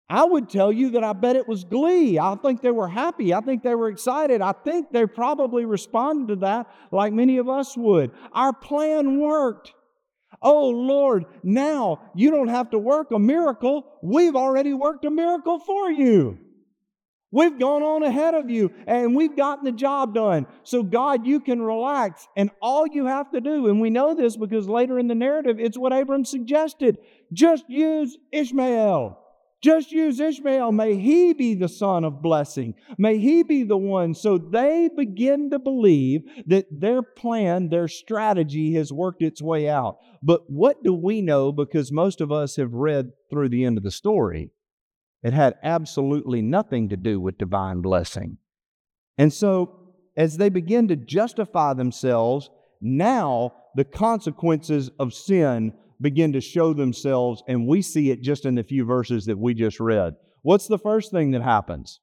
I 0.07 0.23
would 0.23 0.47
tell 0.47 0.71
you 0.71 0.91
that 0.91 1.03
I 1.03 1.13
bet 1.13 1.35
it 1.35 1.47
was 1.47 1.63
glee. 1.63 2.19
I 2.19 2.35
think 2.35 2.61
they 2.61 2.69
were 2.69 2.89
happy. 2.89 3.33
I 3.33 3.41
think 3.41 3.63
they 3.63 3.73
were 3.73 3.89
excited. 3.89 4.39
I 4.39 4.51
think 4.51 4.91
they 4.91 5.07
probably 5.07 5.65
responded 5.65 6.27
to 6.27 6.39
that 6.41 6.67
like 6.91 7.11
many 7.11 7.39
of 7.39 7.49
us 7.49 7.75
would. 7.75 8.11
Our 8.33 8.53
plan 8.53 9.19
worked. 9.19 9.73
Oh 10.41 10.69
Lord, 10.69 11.25
now 11.43 12.11
you 12.15 12.31
don't 12.31 12.47
have 12.47 12.71
to 12.71 12.79
work 12.79 13.11
a 13.11 13.19
miracle. 13.19 13.85
We've 14.01 14.35
already 14.35 14.73
worked 14.73 15.05
a 15.05 15.11
miracle 15.11 15.59
for 15.59 15.91
you. 15.91 16.39
We've 17.35 17.59
gone 17.59 17.83
on 17.83 18.03
ahead 18.03 18.33
of 18.33 18.49
you 18.49 18.71
and 18.87 19.13
we've 19.13 19.35
gotten 19.35 19.65
the 19.65 19.73
job 19.73 20.13
done. 20.13 20.47
So, 20.63 20.83
God, 20.83 21.27
you 21.27 21.41
can 21.41 21.61
relax. 21.61 22.29
And 22.37 22.49
all 22.61 22.87
you 22.87 23.07
have 23.07 23.29
to 23.31 23.41
do, 23.41 23.67
and 23.67 23.81
we 23.81 23.89
know 23.89 24.15
this 24.15 24.37
because 24.37 24.69
later 24.69 24.97
in 24.97 25.07
the 25.07 25.15
narrative, 25.15 25.59
it's 25.59 25.77
what 25.77 25.91
Abram 25.91 26.23
suggested 26.23 26.97
just 27.33 27.69
use 27.69 28.17
Ishmael. 28.31 29.19
Just 29.65 29.91
use 29.91 30.19
Ishmael. 30.19 30.71
May 30.73 30.95
he 30.95 31.33
be 31.33 31.55
the 31.55 31.67
son 31.67 32.03
of 32.03 32.21
blessing. 32.21 32.75
May 32.99 33.17
he 33.17 33.41
be 33.41 33.63
the 33.63 33.75
one. 33.75 34.13
So 34.13 34.37
they 34.37 34.91
begin 34.95 35.49
to 35.49 35.57
believe 35.57 36.21
that 36.45 36.67
their 36.69 37.01
plan, 37.01 37.69
their 37.69 37.87
strategy 37.87 38.75
has 38.75 38.93
worked 38.93 39.23
its 39.23 39.41
way 39.41 39.67
out. 39.67 39.97
But 40.21 40.41
what 40.47 40.83
do 40.83 40.93
we 40.93 41.23
know? 41.23 41.51
Because 41.51 41.91
most 41.91 42.21
of 42.21 42.31
us 42.31 42.57
have 42.57 42.73
read 42.73 43.09
through 43.31 43.49
the 43.49 43.65
end 43.65 43.79
of 43.79 43.83
the 43.83 43.89
story. 43.89 44.51
It 45.23 45.33
had 45.33 45.55
absolutely 45.63 46.43
nothing 46.43 46.89
to 46.89 46.95
do 46.95 47.19
with 47.19 47.39
divine 47.39 47.81
blessing. 47.81 48.37
And 49.17 49.33
so, 49.33 49.79
as 50.15 50.37
they 50.37 50.49
begin 50.49 50.89
to 50.89 50.95
justify 50.95 51.73
themselves, 51.73 52.51
now 52.81 53.55
the 53.73 53.83
consequences 53.83 54.91
of 54.99 55.11
sin 55.11 55.73
begin 56.05 56.33
to 56.33 56.39
show 56.39 56.71
themselves, 56.71 57.41
and 57.47 57.65
we 57.65 57.81
see 57.81 58.11
it 58.11 58.21
just 58.21 58.45
in 58.45 58.53
the 58.53 58.63
few 58.63 58.85
verses 58.85 59.25
that 59.25 59.39
we 59.39 59.55
just 59.55 59.79
read. 59.79 60.13
What's 60.43 60.67
the 60.67 60.77
first 60.77 61.09
thing 61.09 61.31
that 61.31 61.41
happens? 61.41 61.99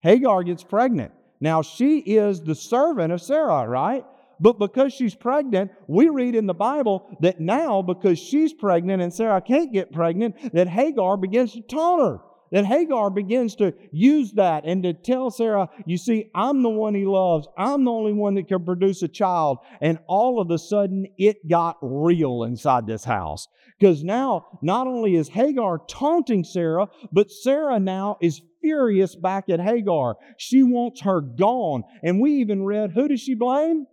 Hagar 0.00 0.42
gets 0.42 0.64
pregnant. 0.64 1.12
Now, 1.40 1.62
she 1.62 1.98
is 2.00 2.40
the 2.40 2.56
servant 2.56 3.12
of 3.12 3.22
Sarah, 3.22 3.68
right? 3.68 4.04
But 4.40 4.58
because 4.58 4.92
she's 4.92 5.14
pregnant, 5.14 5.70
we 5.86 6.08
read 6.08 6.34
in 6.34 6.46
the 6.46 6.52
Bible 6.52 7.16
that 7.20 7.38
now, 7.38 7.80
because 7.80 8.18
she's 8.18 8.52
pregnant 8.52 9.00
and 9.00 9.14
Sarah 9.14 9.40
can't 9.40 9.72
get 9.72 9.92
pregnant, 9.92 10.34
that 10.52 10.66
Hagar 10.66 11.16
begins 11.16 11.52
to 11.52 11.60
taunt 11.60 12.02
her 12.02 12.18
that 12.52 12.66
Hagar 12.66 13.10
begins 13.10 13.56
to 13.56 13.74
use 13.90 14.32
that 14.32 14.64
and 14.64 14.82
to 14.82 14.92
tell 14.92 15.30
Sarah, 15.30 15.68
you 15.86 15.96
see, 15.96 16.30
I'm 16.34 16.62
the 16.62 16.68
one 16.68 16.94
he 16.94 17.06
loves. 17.06 17.48
I'm 17.58 17.84
the 17.84 17.90
only 17.90 18.12
one 18.12 18.34
that 18.34 18.46
can 18.46 18.64
produce 18.64 19.02
a 19.02 19.08
child. 19.08 19.58
And 19.80 19.98
all 20.06 20.40
of 20.40 20.50
a 20.50 20.58
sudden, 20.58 21.06
it 21.18 21.48
got 21.48 21.78
real 21.80 22.44
inside 22.44 22.86
this 22.86 23.04
house. 23.04 23.48
Because 23.80 24.04
now, 24.04 24.58
not 24.62 24.86
only 24.86 25.16
is 25.16 25.28
Hagar 25.28 25.80
taunting 25.88 26.44
Sarah, 26.44 26.88
but 27.10 27.30
Sarah 27.30 27.80
now 27.80 28.18
is 28.20 28.42
furious 28.60 29.16
back 29.16 29.48
at 29.48 29.58
Hagar. 29.58 30.16
She 30.36 30.62
wants 30.62 31.00
her 31.00 31.20
gone. 31.20 31.82
And 32.02 32.20
we 32.20 32.32
even 32.34 32.62
read, 32.64 32.92
who 32.92 33.08
does 33.08 33.20
she 33.20 33.34
blame? 33.34 33.86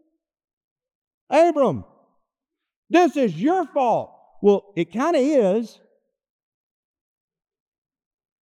Abram. 1.30 1.86
This 2.90 3.16
is 3.16 3.40
your 3.40 3.66
fault. 3.68 4.16
Well, 4.42 4.74
it 4.76 4.92
kind 4.94 5.16
of 5.16 5.22
is 5.22 5.80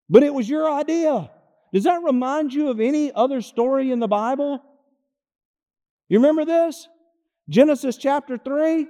But 0.09 0.23
it 0.23 0.33
was 0.33 0.49
your 0.49 0.71
idea. 0.71 1.31
Does 1.73 1.85
that 1.85 2.03
remind 2.03 2.55
you 2.55 2.69
of 2.69 2.81
any 2.81 3.13
other 3.13 3.41
story 3.41 3.91
in 3.91 3.99
the 3.99 4.09
Bible? 4.09 4.63
You 6.09 6.19
remember 6.19 6.45
this? 6.45 6.89
Genesis 7.49 7.97
chapter 7.97 8.39
3. 8.39 8.87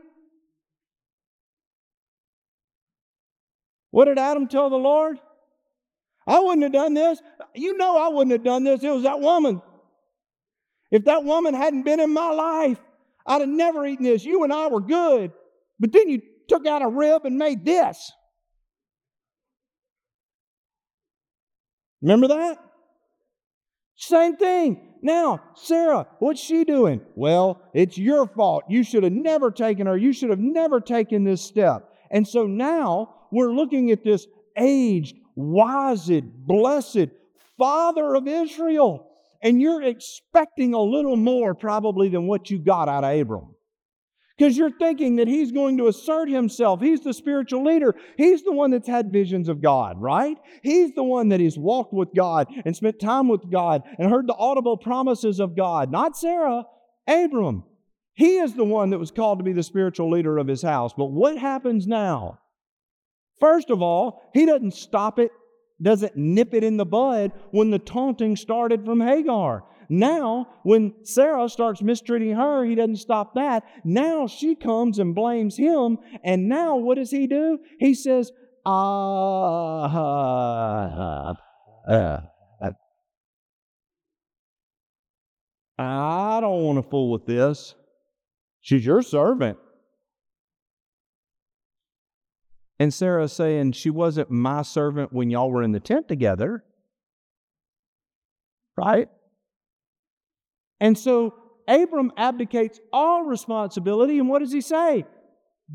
What 3.91 4.07
did 4.07 4.19
Adam 4.19 4.47
tell 4.47 4.69
the 4.69 4.77
Lord? 4.77 5.19
I 6.27 6.41
wouldn't 6.41 6.65
have 6.65 6.73
done 6.73 6.95
this. 6.95 7.21
You 7.55 7.77
know 7.77 7.97
I 7.97 8.09
wouldn't 8.09 8.33
have 8.33 8.45
done 8.45 8.65
this. 8.65 8.83
It 8.83 8.91
was 8.91 9.05
that 9.05 9.21
woman. 9.21 9.63
If 10.91 11.05
that 11.07 11.25
woman 11.25 11.55
hadn't 11.55 11.85
been 11.85 12.01
in 12.01 12.13
my 12.13 12.31
life, 12.31 12.79
I'd 13.25 13.41
have 13.41 13.49
never 13.49 13.87
eaten 13.87 14.05
this. 14.05 14.25
You 14.25 14.45
and 14.45 14.53
I 14.53 14.69
were 14.69 14.81
good. 14.81 15.33
But 15.81 15.93
then 15.93 16.09
you 16.09 16.21
took 16.49 16.67
out 16.67 16.83
a 16.83 16.89
rib 16.89 17.25
and 17.25 17.39
made 17.39 17.65
this. 17.65 18.13
Remember 22.03 22.29
that? 22.29 22.59
Same 23.97 24.37
thing. 24.37 24.95
Now, 25.03 25.41
Sarah, 25.55 26.07
what's 26.19 26.41
she 26.41 26.65
doing? 26.65 27.01
Well, 27.15 27.63
it's 27.73 27.97
your 27.97 28.27
fault. 28.27 28.65
You 28.69 28.83
should 28.83 29.03
have 29.03 29.13
never 29.13 29.51
taken 29.51 29.87
her. 29.87 29.97
You 29.97 30.13
should 30.13 30.31
have 30.31 30.39
never 30.39 30.81
taken 30.81 31.25
this 31.25 31.43
step. 31.43 31.91
And 32.11 32.27
so 32.27 32.47
now 32.47 33.15
we're 33.33 33.53
looking 33.53 33.91
at 33.91 34.05
this 34.05 34.27
aged, 34.57 35.17
wised, 35.35 36.25
blessed 36.47 37.09
father 37.59 38.15
of 38.15 38.29
Israel. 38.29 39.11
And 39.43 39.61
you're 39.61 39.83
expecting 39.83 40.75
a 40.75 40.81
little 40.81 41.17
more 41.17 41.55
probably 41.55 42.09
than 42.09 42.27
what 42.27 42.51
you 42.51 42.59
got 42.59 42.89
out 42.89 43.05
of 43.05 43.19
Abram. 43.19 43.55
Because 44.37 44.57
you're 44.57 44.71
thinking 44.71 45.17
that 45.17 45.29
he's 45.29 45.51
going 45.51 45.79
to 45.79 45.89
assert 45.89 46.29
himself. 46.29 46.81
He's 46.81 47.01
the 47.01 47.15
spiritual 47.15 47.65
leader. 47.65 47.95
He's 48.19 48.43
the 48.43 48.53
one 48.53 48.71
that's 48.71 48.89
had 48.89 49.11
visions 49.11 49.49
of 49.49 49.63
God, 49.63 50.01
right? 50.01 50.37
He's 50.63 50.95
the 50.95 51.03
one 51.03 51.31
that 51.31 51.41
has 51.41 51.57
walked 51.57 51.95
with 51.95 52.15
God 52.15 52.49
and 52.65 52.77
spent 52.77 53.01
time 53.01 53.29
with 53.29 53.51
God 53.51 53.83
and 53.99 54.11
heard 54.11 54.27
the 54.27 54.35
audible 54.35 54.77
promises 54.77 55.41
of 55.41 55.57
God. 55.57 55.91
Not 55.91 56.19
Sarah, 56.19 56.65
Abram. 57.09 57.65
He 58.13 58.37
is 58.37 58.55
the 58.55 58.65
one 58.65 58.91
that 58.91 58.99
was 58.99 59.11
called 59.11 59.39
to 59.39 59.45
be 59.45 59.53
the 59.55 59.63
spiritual 59.63 60.11
leader 60.11 60.37
of 60.37 60.49
his 60.49 60.63
house. 60.63 60.93
But 60.97 61.07
what 61.07 61.39
happens 61.39 61.87
now? 61.87 62.39
First 63.41 63.71
of 63.71 63.81
all, 63.81 64.23
he 64.35 64.45
doesn't 64.45 64.75
stop 64.75 65.19
it, 65.19 65.31
doesn't 65.81 66.17
nip 66.17 66.53
it 66.53 66.65
in 66.65 66.77
the 66.77 66.87
bud 66.87 67.33
when 67.51 67.71
the 67.71 67.79
taunting 67.79 68.37
started 68.37 68.85
from 68.85 69.01
Hagar. 69.01 69.65
Now, 69.89 70.49
when 70.63 70.95
Sarah 71.05 71.49
starts 71.49 71.83
mistreating 71.83 72.35
her, 72.35 72.65
he 72.65 72.75
doesn't 72.75 72.97
stop 72.97 73.35
that. 73.35 73.65
Now 73.85 74.27
she 74.27 74.55
comes 74.55 74.99
and 74.99 75.15
blames 75.15 75.57
him. 75.57 75.99
And 76.25 76.49
now 76.49 76.77
what 76.77 76.97
does 76.97 77.11
he 77.11 77.27
do? 77.27 77.59
He 77.79 77.95
says, 77.95 78.33
uh, 78.65 79.83
uh, 79.85 81.35
uh, 81.89 82.21
I 85.79 86.41
don't 86.41 86.63
want 86.63 86.83
to 86.83 86.89
fool 86.89 87.11
with 87.11 87.27
this. 87.27 87.75
She's 88.61 88.85
your 88.85 89.03
servant. 89.03 89.59
And 92.79 92.93
Sarah 92.93 93.29
saying, 93.29 93.73
She 93.73 93.91
wasn't 93.91 94.31
my 94.31 94.63
servant 94.63 95.13
when 95.13 95.31
y'all 95.31 95.51
were 95.51 95.63
in 95.63 95.73
the 95.73 95.81
tent 95.81 96.09
together. 96.09 96.65
Right? 98.77 99.09
And 100.81 100.97
so 100.97 101.35
Abram 101.69 102.13
abdicates 102.17 102.81
all 102.93 103.25
responsibility. 103.25 104.19
And 104.19 104.29
what 104.29 104.41
does 104.41 104.53
he 104.53 104.61
say? 104.61 105.05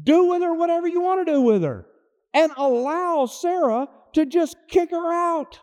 Do 0.03 0.25
with 0.25 0.41
her 0.41 0.53
whatever 0.53 0.87
you 0.87 1.01
want 1.01 1.25
to 1.25 1.31
do 1.31 1.41
with 1.41 1.63
her. 1.63 1.85
And 2.33 2.51
allow 2.55 3.25
Sarah 3.25 3.87
to 4.13 4.25
just 4.25 4.55
kick 4.69 4.91
her 4.91 5.13
out. 5.13 5.59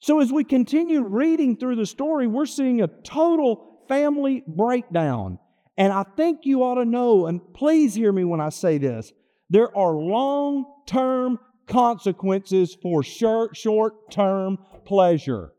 So 0.00 0.20
as 0.20 0.30
we 0.30 0.44
continue 0.44 1.02
reading 1.02 1.56
through 1.56 1.76
the 1.76 1.86
story, 1.86 2.26
we're 2.26 2.46
seeing 2.46 2.82
a 2.82 2.86
total 2.86 3.80
family 3.88 4.44
breakdown. 4.46 5.38
And 5.76 5.92
I 5.92 6.04
think 6.16 6.40
you 6.44 6.62
ought 6.62 6.76
to 6.76 6.84
know, 6.84 7.26
and 7.26 7.40
please 7.54 7.94
hear 7.94 8.12
me 8.12 8.24
when 8.24 8.40
I 8.40 8.50
say 8.50 8.78
this 8.78 9.12
there 9.50 9.76
are 9.76 9.94
long 9.94 10.64
term 10.86 11.38
consequences 11.66 12.76
for 12.80 13.02
short 13.02 14.10
term 14.10 14.58
pleasure. 14.84 15.52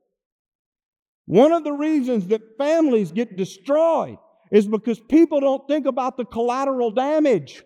One 1.28 1.52
of 1.52 1.66
the 1.66 1.74
reasons 1.74 2.28
that 2.28 2.58
families 2.58 3.12
get 3.12 3.36
destroyed 3.36 4.18
is 4.50 4.66
because 4.66 5.00
people 5.00 5.42
don't 5.42 5.68
think 5.68 5.86
about 5.86 6.16
the 6.16 6.24
collateral 6.24 6.90
damage. 6.90 7.64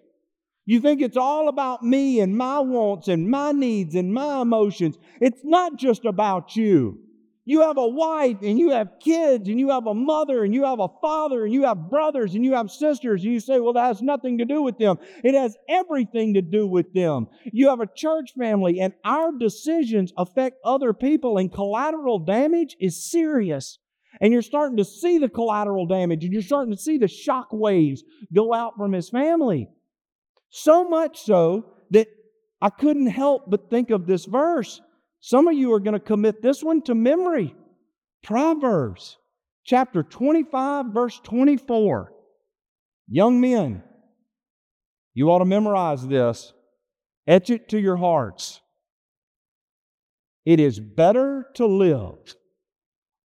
You 0.65 0.79
think 0.79 1.01
it's 1.01 1.17
all 1.17 1.47
about 1.47 1.83
me 1.83 2.19
and 2.19 2.35
my 2.35 2.59
wants 2.59 3.07
and 3.07 3.29
my 3.29 3.51
needs 3.51 3.93
and 3.95 4.13
my 4.13 4.41
emotions. 4.41 4.97
It's 5.19 5.41
not 5.43 5.77
just 5.77 6.05
about 6.05 6.55
you. 6.55 6.99
You 7.43 7.61
have 7.61 7.77
a 7.77 7.87
wife 7.87 8.37
and 8.43 8.59
you 8.59 8.69
have 8.69 8.99
kids 8.99 9.49
and 9.49 9.59
you 9.59 9.69
have 9.69 9.87
a 9.87 9.95
mother 9.95 10.43
and 10.43 10.53
you 10.53 10.63
have 10.65 10.79
a 10.79 10.89
father 11.01 11.43
and 11.43 11.53
you 11.53 11.63
have 11.63 11.89
brothers 11.89 12.35
and 12.35 12.45
you 12.45 12.53
have 12.53 12.69
sisters. 12.69 13.23
And 13.23 13.33
you 13.33 13.39
say, 13.39 13.59
well, 13.59 13.73
that 13.73 13.87
has 13.87 14.01
nothing 14.01 14.37
to 14.37 14.45
do 14.45 14.61
with 14.61 14.77
them. 14.77 14.97
It 15.23 15.33
has 15.33 15.55
everything 15.67 16.35
to 16.35 16.41
do 16.41 16.67
with 16.67 16.93
them. 16.93 17.27
You 17.51 17.69
have 17.69 17.79
a 17.79 17.89
church 17.95 18.33
family 18.37 18.79
and 18.79 18.93
our 19.03 19.31
decisions 19.31 20.13
affect 20.17 20.57
other 20.63 20.93
people 20.93 21.39
and 21.39 21.51
collateral 21.51 22.19
damage 22.19 22.75
is 22.79 23.09
serious. 23.09 23.79
And 24.19 24.31
you're 24.31 24.43
starting 24.43 24.77
to 24.77 24.85
see 24.85 25.17
the 25.17 25.29
collateral 25.29 25.87
damage 25.87 26.23
and 26.23 26.31
you're 26.31 26.43
starting 26.43 26.75
to 26.75 26.81
see 26.81 26.99
the 26.99 27.07
shock 27.07 27.47
waves 27.51 28.03
go 28.31 28.53
out 28.53 28.73
from 28.77 28.91
his 28.91 29.09
family. 29.09 29.67
So 30.51 30.87
much 30.87 31.21
so 31.21 31.65
that 31.89 32.07
I 32.61 32.69
couldn't 32.69 33.07
help 33.07 33.49
but 33.49 33.71
think 33.71 33.89
of 33.89 34.05
this 34.05 34.25
verse. 34.25 34.79
Some 35.21 35.47
of 35.47 35.53
you 35.53 35.71
are 35.73 35.79
going 35.79 35.93
to 35.93 35.99
commit 35.99 36.41
this 36.41 36.63
one 36.63 36.81
to 36.83 36.95
memory. 36.95 37.55
Proverbs 38.23 39.17
chapter 39.63 40.01
25, 40.03 40.87
verse 40.87 41.19
24. 41.23 42.11
Young 43.07 43.39
men, 43.39 43.83
you 45.13 45.29
ought 45.29 45.39
to 45.39 45.45
memorize 45.45 46.07
this, 46.07 46.53
etch 47.27 47.51
it 47.51 47.69
to 47.69 47.79
your 47.79 47.97
hearts. 47.97 48.61
It 50.43 50.59
is 50.59 50.79
better 50.79 51.45
to 51.55 51.67
live 51.67 52.35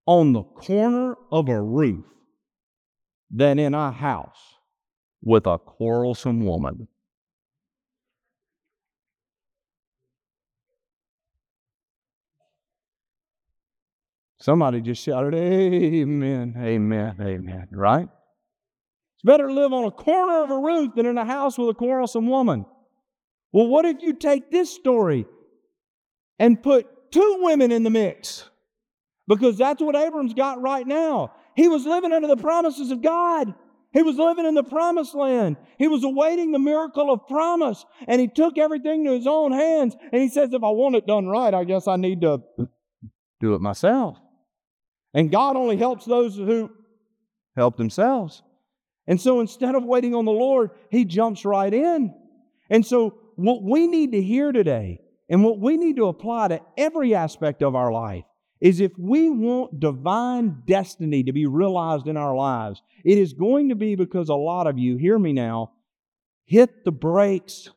on 0.05 0.33
the 0.33 0.43
corner 0.43 1.15
of 1.31 1.47
a 1.47 1.61
roof 1.61 2.03
than 3.31 3.57
in 3.57 3.73
a 3.73 3.91
house 3.91 4.55
with 5.21 5.47
a 5.47 5.57
quarrelsome 5.57 6.45
woman. 6.45 6.89
Somebody 14.45 14.79
just 14.79 15.01
shouted, 15.01 15.33
Amen, 15.33 16.53
Amen, 16.55 17.15
Amen, 17.19 17.67
right? 17.71 18.03
It's 18.03 19.23
better 19.23 19.47
to 19.47 19.51
live 19.51 19.73
on 19.73 19.85
a 19.85 19.91
corner 19.91 20.43
of 20.43 20.51
a 20.51 20.59
roof 20.59 20.93
than 20.95 21.07
in 21.07 21.17
a 21.17 21.25
house 21.25 21.57
with 21.57 21.69
a 21.69 21.73
quarrelsome 21.73 22.29
woman. 22.29 22.67
Well, 23.51 23.65
what 23.65 23.85
if 23.85 24.03
you 24.03 24.13
take 24.13 24.51
this 24.51 24.69
story 24.69 25.25
and 26.37 26.61
put 26.61 27.11
two 27.11 27.39
women 27.41 27.71
in 27.71 27.81
the 27.81 27.89
mix? 27.89 28.47
Because 29.27 29.57
that's 29.57 29.81
what 29.81 29.95
Abram's 29.95 30.35
got 30.35 30.61
right 30.61 30.85
now. 30.85 31.33
He 31.55 31.67
was 31.67 31.83
living 31.87 32.11
under 32.11 32.27
the 32.27 32.37
promises 32.37 32.91
of 32.91 33.01
God. 33.01 33.51
He 33.93 34.03
was 34.03 34.17
living 34.17 34.45
in 34.45 34.53
the 34.53 34.63
promised 34.63 35.15
land. 35.15 35.57
He 35.79 35.87
was 35.87 36.03
awaiting 36.03 36.51
the 36.51 36.59
miracle 36.59 37.11
of 37.11 37.25
promise. 37.27 37.83
And 38.07 38.21
he 38.21 38.27
took 38.27 38.59
everything 38.59 39.05
to 39.05 39.11
his 39.13 39.25
own 39.25 39.53
hands. 39.53 39.95
And 40.11 40.21
he 40.21 40.29
says, 40.29 40.53
if 40.53 40.63
I 40.63 40.69
want 40.69 40.97
it 40.97 41.07
done 41.07 41.25
right, 41.25 41.51
I 41.51 41.63
guess 41.63 41.87
I 41.87 41.95
need 41.95 42.21
to 42.21 42.43
do 43.39 43.55
it 43.55 43.61
myself. 43.61 44.19
And 45.15 45.31
God 45.31 45.55
only 45.55 45.77
helps 45.77 46.05
those 46.05 46.35
who 46.35 46.69
help 47.55 47.77
themselves. 47.77 48.43
And 49.07 49.19
so 49.19 49.39
instead 49.39 49.73
of 49.73 49.83
waiting 49.85 50.13
on 50.13 50.25
the 50.25 50.31
Lord, 50.31 50.71
He 50.91 51.05
jumps 51.05 51.45
right 51.45 51.73
in. 51.73 52.13
And 52.69 52.85
so, 52.85 53.17
what 53.35 53.63
we 53.63 53.87
need 53.87 54.11
to 54.11 54.21
hear 54.21 54.51
today 54.51 54.99
and 55.29 55.43
what 55.43 55.59
we 55.59 55.77
need 55.77 55.97
to 55.97 56.07
apply 56.07 56.49
to 56.49 56.61
every 56.77 57.15
aspect 57.15 57.63
of 57.63 57.75
our 57.75 57.91
life 57.91 58.23
is 58.61 58.79
if 58.79 58.91
we 58.97 59.29
want 59.29 59.79
divine 59.79 60.63
destiny 60.65 61.23
to 61.23 61.33
be 61.33 61.45
realized 61.45 62.07
in 62.07 62.17
our 62.17 62.35
lives, 62.35 62.81
it 63.03 63.17
is 63.17 63.33
going 63.33 63.69
to 63.69 63.75
be 63.75 63.95
because 63.95 64.29
a 64.29 64.35
lot 64.35 64.67
of 64.67 64.79
you, 64.79 64.97
hear 64.97 65.19
me 65.19 65.33
now, 65.33 65.71
hit 66.45 66.85
the 66.85 66.91
brakes, 66.91 67.69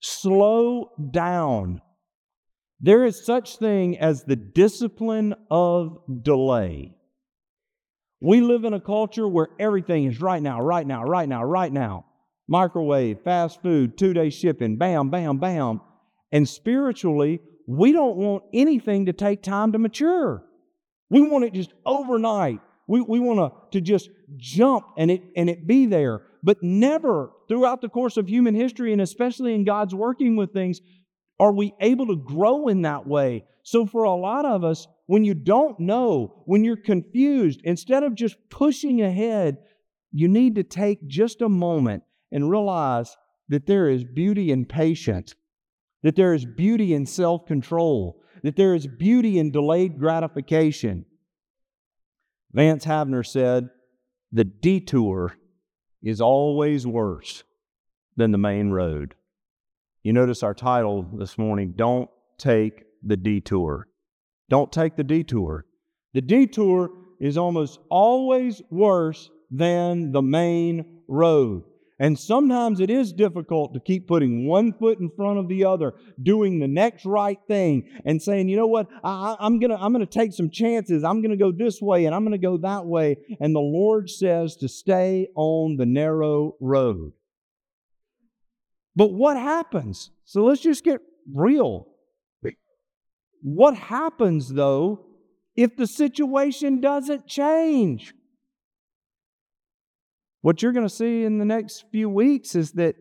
slow 0.00 0.92
down, 1.10 1.82
there 2.80 3.04
is 3.04 3.24
such 3.24 3.56
thing 3.58 3.98
as 3.98 4.24
the 4.24 4.36
discipline 4.36 5.34
of 5.50 5.98
delay. 6.22 6.94
We 8.20 8.40
live 8.40 8.64
in 8.64 8.74
a 8.74 8.80
culture 8.80 9.28
where 9.28 9.48
everything 9.58 10.04
is 10.04 10.20
right 10.20 10.42
now, 10.42 10.60
right 10.60 10.86
now, 10.86 11.04
right 11.04 11.28
now, 11.28 11.44
right 11.44 11.72
now. 11.72 12.06
Microwave, 12.48 13.20
fast 13.22 13.62
food, 13.62 13.98
two 13.98 14.12
day 14.12 14.30
shipping, 14.30 14.76
bam, 14.76 15.10
bam, 15.10 15.38
bam. 15.38 15.80
And 16.32 16.48
spiritually, 16.48 17.40
we 17.66 17.92
don't 17.92 18.16
want 18.16 18.44
anything 18.54 19.06
to 19.06 19.12
take 19.12 19.42
time 19.42 19.72
to 19.72 19.78
mature. 19.78 20.44
We 21.10 21.22
want 21.22 21.44
it 21.44 21.52
just 21.52 21.72
overnight. 21.84 22.60
We, 22.88 23.00
we 23.00 23.18
want 23.18 23.38
to, 23.38 23.78
to 23.78 23.80
just 23.80 24.10
jump 24.36 24.86
and 24.96 25.10
it, 25.10 25.22
and 25.36 25.50
it 25.50 25.66
be 25.66 25.86
there. 25.86 26.22
But 26.42 26.62
never 26.62 27.32
throughout 27.48 27.80
the 27.80 27.88
course 27.88 28.16
of 28.16 28.28
human 28.28 28.54
history, 28.54 28.92
and 28.92 29.02
especially 29.02 29.54
in 29.54 29.64
God's 29.64 29.94
working 29.94 30.36
with 30.36 30.52
things, 30.52 30.80
Are 31.38 31.52
we 31.52 31.74
able 31.80 32.06
to 32.06 32.16
grow 32.16 32.68
in 32.68 32.82
that 32.82 33.06
way? 33.06 33.44
So, 33.62 33.84
for 33.84 34.04
a 34.04 34.14
lot 34.14 34.44
of 34.44 34.64
us, 34.64 34.86
when 35.06 35.24
you 35.24 35.34
don't 35.34 35.78
know, 35.80 36.42
when 36.46 36.64
you're 36.64 36.76
confused, 36.76 37.60
instead 37.64 38.02
of 38.02 38.14
just 38.14 38.36
pushing 38.48 39.02
ahead, 39.02 39.58
you 40.12 40.28
need 40.28 40.54
to 40.54 40.62
take 40.62 41.06
just 41.06 41.42
a 41.42 41.48
moment 41.48 42.02
and 42.32 42.50
realize 42.50 43.16
that 43.48 43.66
there 43.66 43.88
is 43.88 44.04
beauty 44.04 44.50
in 44.50 44.64
patience, 44.64 45.34
that 46.02 46.16
there 46.16 46.34
is 46.34 46.44
beauty 46.44 46.94
in 46.94 47.06
self 47.06 47.46
control, 47.46 48.22
that 48.42 48.56
there 48.56 48.74
is 48.74 48.86
beauty 48.86 49.38
in 49.38 49.50
delayed 49.50 49.98
gratification. 49.98 51.04
Vance 52.52 52.84
Havner 52.84 53.26
said, 53.26 53.68
The 54.32 54.44
detour 54.44 55.36
is 56.02 56.20
always 56.20 56.86
worse 56.86 57.44
than 58.16 58.32
the 58.32 58.38
main 58.38 58.70
road. 58.70 59.14
You 60.06 60.12
notice 60.12 60.44
our 60.44 60.54
title 60.54 61.04
this 61.14 61.36
morning 61.36 61.72
Don't 61.74 62.08
Take 62.38 62.84
the 63.02 63.16
Detour. 63.16 63.88
Don't 64.48 64.70
take 64.70 64.94
the 64.94 65.02
detour. 65.02 65.66
The 66.14 66.20
detour 66.20 66.90
is 67.18 67.36
almost 67.36 67.80
always 67.90 68.62
worse 68.70 69.28
than 69.50 70.12
the 70.12 70.22
main 70.22 71.00
road. 71.08 71.64
And 71.98 72.16
sometimes 72.16 72.78
it 72.78 72.88
is 72.88 73.12
difficult 73.12 73.74
to 73.74 73.80
keep 73.80 74.06
putting 74.06 74.46
one 74.46 74.72
foot 74.74 75.00
in 75.00 75.10
front 75.10 75.40
of 75.40 75.48
the 75.48 75.64
other, 75.64 75.94
doing 76.22 76.60
the 76.60 76.68
next 76.68 77.04
right 77.04 77.40
thing, 77.48 77.88
and 78.04 78.22
saying, 78.22 78.48
you 78.48 78.56
know 78.56 78.68
what, 78.68 78.86
I, 79.02 79.34
am 79.40 79.58
going 79.58 79.70
to 79.70 79.76
I'm 79.76 79.92
going 79.92 80.06
to 80.06 80.18
take 80.18 80.32
some 80.32 80.50
chances. 80.50 81.02
I'm 81.02 81.20
going 81.20 81.36
to 81.36 81.36
go 81.36 81.50
this 81.50 81.82
way 81.82 82.04
and 82.04 82.14
I'm 82.14 82.22
going 82.22 82.30
to 82.30 82.38
go 82.38 82.58
that 82.58 82.86
way. 82.86 83.16
And 83.40 83.52
the 83.52 83.58
Lord 83.58 84.08
says 84.08 84.54
to 84.58 84.68
stay 84.68 85.30
on 85.34 85.78
the 85.78 85.86
narrow 85.86 86.54
road. 86.60 87.12
But 88.96 89.12
what 89.12 89.36
happens? 89.36 90.10
So 90.24 90.44
let's 90.44 90.62
just 90.62 90.82
get 90.82 91.00
real. 91.32 91.86
What 93.42 93.76
happens, 93.76 94.48
though, 94.48 95.06
if 95.54 95.76
the 95.76 95.86
situation 95.86 96.80
doesn't 96.80 97.26
change? 97.26 98.14
What 100.40 100.62
you're 100.62 100.72
going 100.72 100.88
to 100.88 100.92
see 100.92 101.22
in 101.24 101.38
the 101.38 101.44
next 101.44 101.84
few 101.92 102.08
weeks 102.08 102.54
is 102.54 102.72
that 102.72 102.96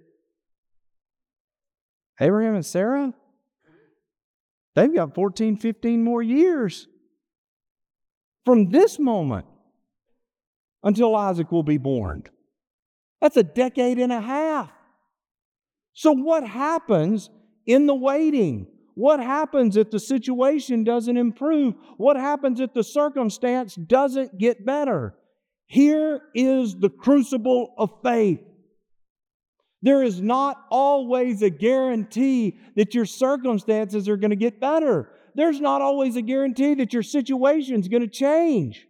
Abraham 2.19 2.55
and 2.55 2.65
Sarah, 2.65 3.13
they've 4.75 4.93
got 4.93 5.15
14, 5.15 5.57
15 5.57 6.03
more 6.03 6.21
years 6.21 6.87
from 8.45 8.69
this 8.69 8.99
moment 8.99 9.45
until 10.83 11.15
Isaac 11.15 11.51
will 11.51 11.63
be 11.63 11.77
born. 11.77 12.23
That's 13.21 13.37
a 13.37 13.43
decade 13.43 13.97
and 13.97 14.11
a 14.11 14.21
half. 14.21 14.71
So, 15.95 16.11
what 16.11 16.45
happens 16.45 17.29
in 17.65 17.87
the 17.87 17.95
waiting? 17.95 18.67
What 18.95 19.19
happens 19.19 19.75
if 19.75 19.91
the 19.91 19.99
situation 19.99 20.83
doesn't 20.83 21.17
improve? 21.17 21.73
What 21.97 22.17
happens 22.17 22.59
if 22.59 22.73
the 22.73 22.83
circumstance 22.83 23.75
doesn't 23.75 24.37
get 24.37 24.65
better? 24.65 25.15
Here 25.67 26.21
is 26.35 26.75
the 26.75 26.89
crucible 26.89 27.73
of 27.77 27.91
faith. 28.03 28.41
There 29.81 30.03
is 30.03 30.21
not 30.21 30.57
always 30.69 31.41
a 31.41 31.49
guarantee 31.49 32.57
that 32.75 32.93
your 32.93 33.05
circumstances 33.05 34.07
are 34.09 34.17
going 34.17 34.31
to 34.31 34.35
get 34.35 34.59
better. 34.59 35.09
There's 35.33 35.59
not 35.59 35.81
always 35.81 36.15
a 36.15 36.21
guarantee 36.21 36.75
that 36.75 36.93
your 36.93 37.03
situation 37.03 37.79
is 37.79 37.87
going 37.87 38.01
to 38.01 38.07
change. 38.07 38.85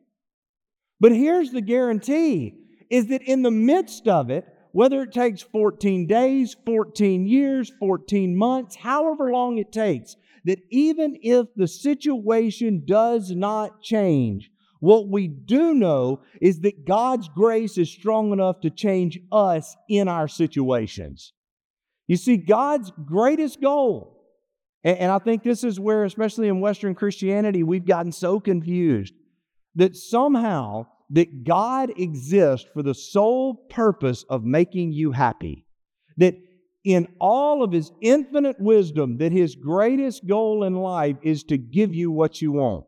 But 0.99 1.11
here's 1.11 1.51
the 1.51 1.61
guarantee 1.61 2.61
is 2.89 3.07
that 3.07 3.23
in 3.23 3.41
the 3.41 3.51
midst 3.51 4.07
of 4.07 4.29
it, 4.29 4.45
whether 4.75 5.03
it 5.03 5.13
takes 5.13 5.41
14 5.41 6.05
days, 6.05 6.53
14 6.65 7.25
years, 7.25 7.71
14 7.79 8.35
months, 8.35 8.75
however 8.75 9.31
long 9.31 9.57
it 9.57 9.71
takes, 9.71 10.17
that 10.43 10.59
even 10.69 11.17
if 11.21 11.47
the 11.55 11.65
situation 11.65 12.83
does 12.85 13.31
not 13.31 13.81
change, 13.81 14.51
what 14.81 15.07
we 15.07 15.29
do 15.29 15.73
know 15.73 16.19
is 16.41 16.59
that 16.59 16.85
God's 16.85 17.29
grace 17.29 17.77
is 17.77 17.89
strong 17.89 18.33
enough 18.33 18.59
to 18.63 18.69
change 18.69 19.17
us 19.31 19.77
in 19.87 20.09
our 20.09 20.27
situations. 20.27 21.31
You 22.07 22.17
see, 22.17 22.35
God's 22.35 22.91
greatest 23.05 23.61
goal, 23.61 24.25
and, 24.83 25.09
I 25.09 25.19
think 25.19 25.43
this 25.43 25.63
is 25.63 25.79
where, 25.79 26.03
especially 26.03 26.49
in 26.49 26.59
Western 26.59 26.95
Christianity, 26.95 27.63
we've 27.63 27.87
gotten 27.87 28.11
so 28.11 28.41
confused 28.41 29.13
that 29.75 29.95
somehow 29.95 30.87
that 31.15 31.45
God 31.45 31.97
exists 31.97 32.67
for 32.73 32.83
the 32.83 32.93
sole 32.93 33.55
purpose 33.69 34.25
of 34.29 34.43
making 34.43 34.91
you 34.91 35.13
happy. 35.13 35.65
That 36.17 36.35
in 36.83 37.07
all 37.21 37.63
of 37.63 37.71
his 37.71 37.89
infinite 38.01 38.59
wisdom, 38.59 39.17
that 39.19 39.31
his 39.31 39.55
greatest 39.55 40.27
goal 40.27 40.65
in 40.65 40.75
life 40.75 41.15
is 41.23 41.43
to 41.45 41.57
give 41.57 41.95
you 41.95 42.11
what 42.11 42.41
you 42.41 42.51
want. 42.51 42.85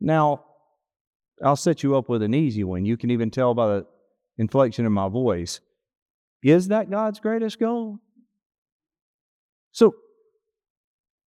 Now, 0.00 0.44
I'll 1.42 1.54
set 1.54 1.84
you 1.84 1.96
up 1.96 2.08
with 2.08 2.22
an 2.22 2.34
easy 2.34 2.64
one. 2.64 2.84
You 2.84 2.96
can 2.96 3.12
even 3.12 3.30
tell 3.30 3.54
by 3.54 3.68
the 3.68 3.86
inflection 4.36 4.84
in 4.84 4.92
my 4.92 5.08
voice. 5.08 5.60
Is 6.42 6.68
that 6.68 6.90
God's 6.90 7.20
greatest 7.20 7.60
goal? 7.60 8.00
So, 9.70 9.94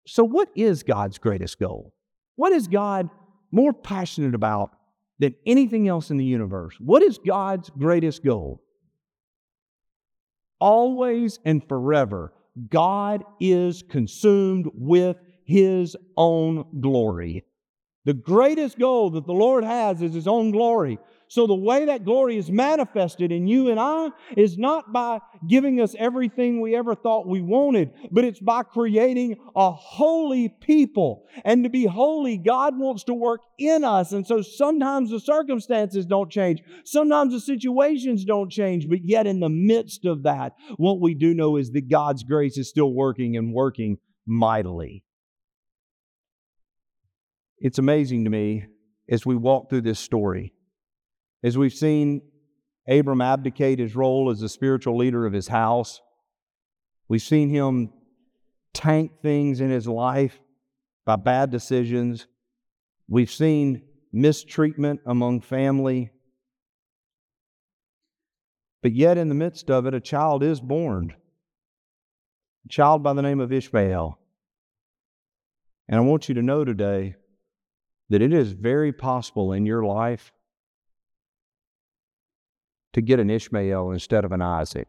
so 0.06 0.24
what 0.24 0.48
is 0.56 0.82
God's 0.82 1.18
greatest 1.18 1.60
goal? 1.60 1.92
What 2.36 2.52
is 2.52 2.68
God 2.68 3.10
more 3.52 3.74
passionate 3.74 4.34
about 4.34 4.70
than 5.20 5.34
anything 5.46 5.86
else 5.86 6.10
in 6.10 6.16
the 6.16 6.24
universe? 6.24 6.74
What 6.80 7.02
is 7.02 7.18
God's 7.18 7.70
greatest 7.70 8.24
goal? 8.24 8.62
Always 10.58 11.38
and 11.44 11.66
forever, 11.68 12.32
God 12.68 13.22
is 13.38 13.84
consumed 13.88 14.66
with 14.74 15.16
His 15.44 15.96
own 16.16 16.64
glory. 16.80 17.44
The 18.04 18.14
greatest 18.14 18.78
goal 18.78 19.10
that 19.10 19.26
the 19.26 19.32
Lord 19.32 19.62
has 19.62 20.02
is 20.02 20.14
His 20.14 20.26
own 20.26 20.50
glory. 20.50 20.98
So, 21.30 21.46
the 21.46 21.54
way 21.54 21.84
that 21.84 22.04
glory 22.04 22.38
is 22.38 22.50
manifested 22.50 23.30
in 23.30 23.46
you 23.46 23.70
and 23.70 23.78
I 23.78 24.08
is 24.36 24.58
not 24.58 24.92
by 24.92 25.20
giving 25.46 25.80
us 25.80 25.94
everything 25.96 26.60
we 26.60 26.74
ever 26.74 26.96
thought 26.96 27.28
we 27.28 27.40
wanted, 27.40 27.92
but 28.10 28.24
it's 28.24 28.40
by 28.40 28.64
creating 28.64 29.36
a 29.54 29.70
holy 29.70 30.48
people. 30.48 31.26
And 31.44 31.62
to 31.62 31.70
be 31.70 31.86
holy, 31.86 32.36
God 32.36 32.76
wants 32.76 33.04
to 33.04 33.14
work 33.14 33.42
in 33.58 33.84
us. 33.84 34.10
And 34.10 34.26
so, 34.26 34.42
sometimes 34.42 35.08
the 35.08 35.20
circumstances 35.20 36.04
don't 36.04 36.32
change, 36.32 36.64
sometimes 36.84 37.32
the 37.32 37.38
situations 37.38 38.24
don't 38.24 38.50
change, 38.50 38.88
but 38.88 39.04
yet 39.04 39.28
in 39.28 39.38
the 39.38 39.48
midst 39.48 40.06
of 40.06 40.24
that, 40.24 40.54
what 40.78 41.00
we 41.00 41.14
do 41.14 41.32
know 41.32 41.58
is 41.58 41.70
that 41.70 41.88
God's 41.88 42.24
grace 42.24 42.58
is 42.58 42.68
still 42.68 42.92
working 42.92 43.36
and 43.36 43.54
working 43.54 43.98
mightily. 44.26 45.04
It's 47.58 47.78
amazing 47.78 48.24
to 48.24 48.30
me 48.30 48.64
as 49.08 49.24
we 49.24 49.36
walk 49.36 49.70
through 49.70 49.82
this 49.82 50.00
story, 50.00 50.54
as 51.42 51.56
we've 51.56 51.72
seen 51.72 52.22
Abram 52.88 53.20
abdicate 53.20 53.78
his 53.78 53.94
role 53.94 54.30
as 54.30 54.40
the 54.40 54.48
spiritual 54.48 54.96
leader 54.96 55.26
of 55.26 55.32
his 55.32 55.48
house, 55.48 56.00
we've 57.08 57.22
seen 57.22 57.48
him 57.48 57.92
tank 58.74 59.12
things 59.22 59.60
in 59.60 59.70
his 59.70 59.86
life 59.86 60.38
by 61.04 61.16
bad 61.16 61.50
decisions, 61.50 62.26
we've 63.08 63.30
seen 63.30 63.82
mistreatment 64.12 65.00
among 65.06 65.40
family. 65.40 66.10
But 68.82 68.92
yet, 68.92 69.18
in 69.18 69.28
the 69.28 69.34
midst 69.34 69.70
of 69.70 69.86
it, 69.86 69.94
a 69.94 70.00
child 70.00 70.42
is 70.42 70.60
born. 70.60 71.14
A 72.64 72.68
child 72.68 73.02
by 73.02 73.12
the 73.12 73.22
name 73.22 73.40
of 73.40 73.52
Ishmael. 73.52 74.18
And 75.88 75.98
I 75.98 76.00
want 76.00 76.28
you 76.28 76.34
to 76.36 76.42
know 76.42 76.64
today 76.64 77.16
that 78.08 78.22
it 78.22 78.32
is 78.32 78.52
very 78.52 78.92
possible 78.92 79.52
in 79.52 79.66
your 79.66 79.84
life 79.84 80.32
to 82.92 83.00
get 83.00 83.20
an 83.20 83.30
Ishmael 83.30 83.90
instead 83.90 84.24
of 84.24 84.32
an 84.32 84.42
Isaac. 84.42 84.88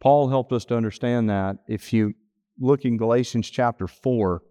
Paul 0.00 0.28
helped 0.28 0.52
us 0.52 0.64
to 0.66 0.76
understand 0.76 1.28
that. 1.28 1.58
If 1.66 1.92
you 1.92 2.14
look 2.60 2.84
in 2.84 2.96
Galatians 2.96 3.50
chapter 3.50 3.86
4, 3.86 4.42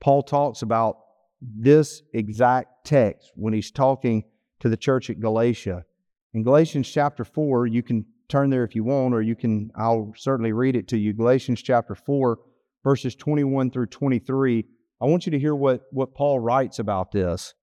Paul 0.00 0.22
talks 0.22 0.62
about 0.62 0.96
this 1.42 2.02
exact 2.14 2.86
text 2.86 3.32
when 3.34 3.52
he's 3.52 3.70
talking 3.70 4.24
to 4.60 4.68
the 4.68 4.76
church 4.76 5.10
at 5.10 5.20
Galatia. 5.20 5.84
In 6.32 6.42
Galatians 6.42 6.88
chapter 6.90 7.24
4, 7.24 7.66
you 7.66 7.82
can 7.82 8.06
turn 8.28 8.48
there 8.50 8.64
if 8.64 8.74
you 8.74 8.84
want, 8.84 9.14
or 9.14 9.20
you 9.20 9.34
can, 9.34 9.70
I'll 9.76 10.12
certainly 10.16 10.52
read 10.52 10.76
it 10.76 10.88
to 10.88 10.98
you. 10.98 11.12
Galatians 11.12 11.60
chapter 11.60 11.94
4, 11.94 12.38
verses 12.84 13.14
21 13.14 13.70
through 13.70 13.86
23 13.86 14.64
I 15.00 15.06
want 15.06 15.24
you 15.24 15.32
to 15.32 15.38
hear 15.38 15.54
what, 15.54 15.86
what 15.90 16.14
Paul 16.14 16.40
writes 16.40 16.78
about 16.78 17.10
this. 17.10 17.54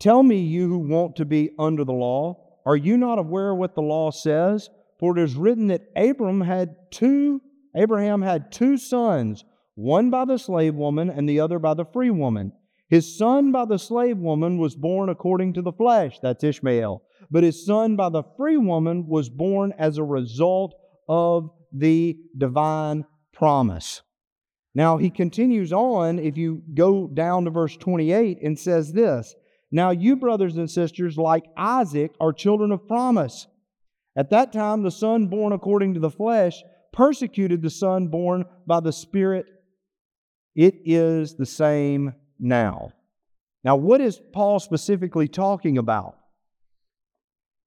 Tell 0.00 0.22
me, 0.22 0.40
you 0.40 0.68
who 0.68 0.78
want 0.78 1.16
to 1.16 1.24
be 1.24 1.50
under 1.58 1.84
the 1.84 1.92
law, 1.92 2.60
are 2.64 2.76
you 2.76 2.96
not 2.96 3.18
aware 3.18 3.54
what 3.54 3.74
the 3.74 3.82
law 3.82 4.10
says? 4.10 4.68
For 5.00 5.16
it 5.16 5.22
is 5.22 5.34
written 5.34 5.68
that 5.68 5.88
Abram 5.96 6.40
had 6.40 6.76
two, 6.90 7.40
Abraham 7.74 8.22
had 8.22 8.52
two 8.52 8.76
sons, 8.76 9.44
one 9.74 10.10
by 10.10 10.24
the 10.24 10.38
slave 10.38 10.74
woman 10.74 11.10
and 11.10 11.28
the 11.28 11.40
other 11.40 11.58
by 11.58 11.74
the 11.74 11.84
free 11.84 12.10
woman. 12.10 12.52
His 12.88 13.16
son 13.18 13.52
by 13.52 13.64
the 13.64 13.78
slave 13.78 14.18
woman 14.18 14.58
was 14.58 14.74
born 14.74 15.08
according 15.08 15.54
to 15.54 15.62
the 15.62 15.72
flesh, 15.72 16.18
that's 16.20 16.42
Ishmael. 16.42 17.02
But 17.30 17.44
his 17.44 17.66
son 17.66 17.96
by 17.96 18.08
the 18.08 18.22
free 18.36 18.56
woman 18.56 19.06
was 19.06 19.28
born 19.28 19.74
as 19.78 19.98
a 19.98 20.04
result 20.04 20.74
of 21.08 21.50
the 21.72 22.16
divine 22.36 23.04
promise. 23.32 24.02
Now, 24.74 24.96
he 24.96 25.10
continues 25.10 25.72
on, 25.72 26.18
if 26.18 26.36
you 26.36 26.62
go 26.74 27.08
down 27.08 27.44
to 27.44 27.50
verse 27.50 27.76
28, 27.76 28.38
and 28.42 28.58
says 28.58 28.92
this 28.92 29.34
Now, 29.70 29.90
you, 29.90 30.16
brothers 30.16 30.56
and 30.56 30.70
sisters, 30.70 31.18
like 31.18 31.44
Isaac, 31.56 32.12
are 32.20 32.32
children 32.32 32.72
of 32.72 32.86
promise. 32.86 33.46
At 34.16 34.30
that 34.30 34.52
time, 34.52 34.82
the 34.82 34.90
son 34.90 35.26
born 35.26 35.52
according 35.52 35.94
to 35.94 36.00
the 36.00 36.10
flesh 36.10 36.62
persecuted 36.92 37.62
the 37.62 37.70
son 37.70 38.08
born 38.08 38.44
by 38.66 38.80
the 38.80 38.92
Spirit. 38.92 39.46
It 40.54 40.80
is 40.84 41.36
the 41.36 41.46
same 41.46 42.14
now. 42.38 42.92
Now, 43.62 43.76
what 43.76 44.00
is 44.00 44.20
Paul 44.32 44.58
specifically 44.58 45.28
talking 45.28 45.78
about? 45.78 46.16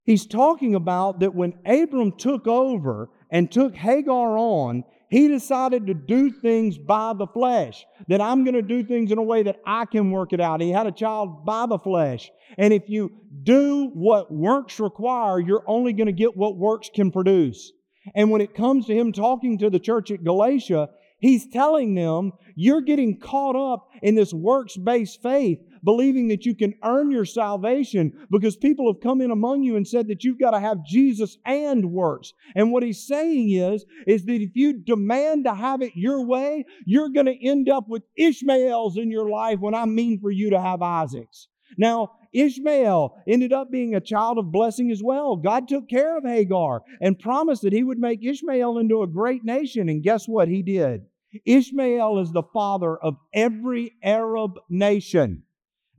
He's 0.03 0.25
talking 0.25 0.73
about 0.73 1.19
that 1.19 1.35
when 1.35 1.53
Abram 1.65 2.13
took 2.17 2.47
over 2.47 3.09
and 3.29 3.51
took 3.51 3.75
Hagar 3.75 4.37
on, 4.37 4.83
he 5.12 5.28
decided 5.28 5.88
to 5.88 5.93
do 5.93 6.32
things 6.32 6.78
by 6.78 7.13
the 7.13 7.28
flesh, 7.28 7.86
that 8.08 8.21
I'm 8.21 8.45
going 8.45 8.56
to 8.56 8.62
do 8.62 8.82
things 8.82 9.12
in 9.12 9.17
a 9.17 9.24
way 9.24 9.43
that 9.43 9.60
I 9.65 9.84
can 9.84 10.10
work 10.10 10.32
it 10.32 10.39
out. 10.39 10.62
He 10.62 10.71
had 10.71 10.88
a 10.88 10.91
child 10.91 11.45
by 11.45 11.65
the 11.65 11.78
flesh. 11.78 12.32
And 12.58 12.74
if 12.74 12.89
you 12.89 13.12
do 13.43 13.91
what 13.93 14.32
works 14.32 14.80
require, 14.80 15.38
you're 15.38 15.65
only 15.67 15.91
going 15.91 16.08
to 16.08 16.13
get 16.13 16.38
what 16.38 16.56
works 16.56 16.89
can 16.93 17.12
produce. 17.12 17.74
And 18.15 18.32
when 18.32 18.39
it 18.39 18.56
comes 18.56 18.86
to 18.86 18.97
him 18.97 19.12
talking 19.12 19.58
to 19.58 19.69
the 19.69 19.80
church 19.80 20.12
at 20.12 20.24
Galatia, 20.24 20.89
he's 21.19 21.45
telling 21.45 21.93
them, 21.93 22.32
you're 22.56 22.82
getting 22.82 23.19
caught 23.19 23.58
up 23.58 23.89
in 24.02 24.15
this 24.15 24.34
works 24.34 24.78
based 24.78 25.21
faith 25.21 25.60
believing 25.84 26.28
that 26.30 26.46
you 26.46 26.56
can 26.56 26.74
earn 26.84 27.12
your 27.12 27.26
salvation 27.26 28.28
because 28.30 28.56
people 28.56 28.91
have 28.91 29.02
come 29.02 29.22
in 29.22 29.32
among 29.32 29.63
you 29.63 29.76
and 29.76 29.88
said 29.88 30.08
that 30.08 30.24
you've 30.24 30.39
got 30.39 30.52
to 30.52 30.60
have 30.60 30.86
Jesus 30.86 31.38
and 31.46 31.91
works. 31.91 32.34
And 32.56 32.72
what 32.72 32.84
he's 32.84 33.06
saying 33.06 33.52
is, 33.52 33.86
is 34.08 34.26
that 34.26 34.41
if 34.41 34.52
you 34.56 34.74
demand 34.74 35.46
to 35.46 35.54
have 35.54 35.82
it 35.82 35.94
your 35.96 36.26
way, 36.26 36.65
you're 36.86 37.10
going 37.10 37.26
to 37.26 37.48
end 37.48 37.70
up 37.70 37.88
with 37.88 38.04
Ishmaels 38.17 38.98
in 38.98 39.12
your 39.12 39.30
life 39.30 39.60
when 39.60 39.76
I 39.76 39.86
mean 39.86 40.20
for 40.20 40.32
you 40.32 40.52
to 40.52 40.62
have 40.62 40.82
Isaacs. 40.82 41.48
Now, 41.78 42.12
Ishmael 42.34 43.17
ended 43.28 43.54
up 43.54 43.72
being 43.72 43.96
a 43.96 44.02
child 44.02 44.38
of 44.38 44.52
blessing 44.52 44.91
as 44.91 45.02
well. 45.04 45.36
God 45.36 45.67
took 45.67 45.89
care 45.89 46.17
of 46.17 46.24
Hagar 46.24 46.82
and 47.02 47.20
promised 47.20 47.62
that 47.63 47.74
he 47.74 47.84
would 47.84 48.00
make 48.00 48.24
Ishmael 48.24 48.78
into 48.78 49.04
a 49.04 49.08
great 49.08 49.44
nation. 49.44 49.89
And 49.89 50.04
guess 50.04 50.28
what? 50.28 50.48
He 50.48 50.62
did. 50.62 51.06
Ishmael 51.46 52.20
is 52.20 52.32
the 52.32 52.44
father 52.44 52.98
of 52.98 53.15
every 53.34 53.96
Arab 54.04 54.60
nation. 54.70 55.44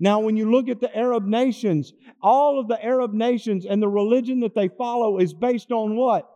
Now, 0.02 0.18
when 0.18 0.36
you 0.36 0.50
look 0.50 0.68
at 0.68 0.80
the 0.80 0.94
Arab 0.96 1.26
nations, 1.26 1.92
all 2.20 2.58
of 2.58 2.66
the 2.66 2.84
Arab 2.84 3.12
nations 3.12 3.64
and 3.64 3.80
the 3.80 3.88
religion 3.88 4.40
that 4.40 4.52
they 4.52 4.66
follow 4.66 5.18
is 5.18 5.32
based 5.32 5.70
on 5.70 5.94
what? 5.94 6.28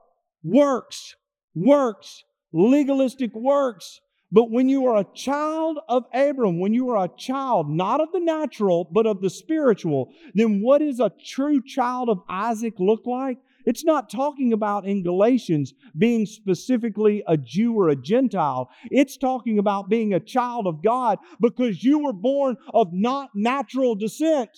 Works, 0.44 1.16
works, 1.52 2.22
legalistic 2.52 3.34
works. 3.34 4.00
But 4.30 4.52
when 4.52 4.68
you 4.68 4.86
are 4.86 5.00
a 5.00 5.14
child 5.16 5.80
of 5.88 6.04
Abram, 6.14 6.60
when 6.60 6.74
you 6.74 6.90
are 6.90 7.06
a 7.06 7.16
child, 7.18 7.68
not 7.68 8.00
of 8.00 8.12
the 8.12 8.20
natural, 8.20 8.84
but 8.84 9.04
of 9.04 9.20
the 9.20 9.30
spiritual, 9.30 10.12
then 10.32 10.60
what 10.62 10.78
does 10.78 11.00
a 11.00 11.10
true 11.26 11.60
child 11.60 12.08
of 12.08 12.20
Isaac 12.28 12.74
look 12.78 13.04
like? 13.04 13.38
It's 13.66 13.84
not 13.84 14.08
talking 14.08 14.52
about 14.52 14.86
in 14.86 15.02
Galatians 15.02 15.74
being 15.98 16.24
specifically 16.24 17.24
a 17.26 17.36
Jew 17.36 17.74
or 17.74 17.88
a 17.88 17.96
Gentile. 17.96 18.70
It's 18.90 19.16
talking 19.16 19.58
about 19.58 19.90
being 19.90 20.14
a 20.14 20.20
child 20.20 20.66
of 20.68 20.82
God 20.82 21.18
because 21.40 21.82
you 21.82 21.98
were 21.98 22.12
born 22.12 22.56
of 22.72 22.88
not 22.92 23.30
natural 23.34 23.96
descent. 23.96 24.50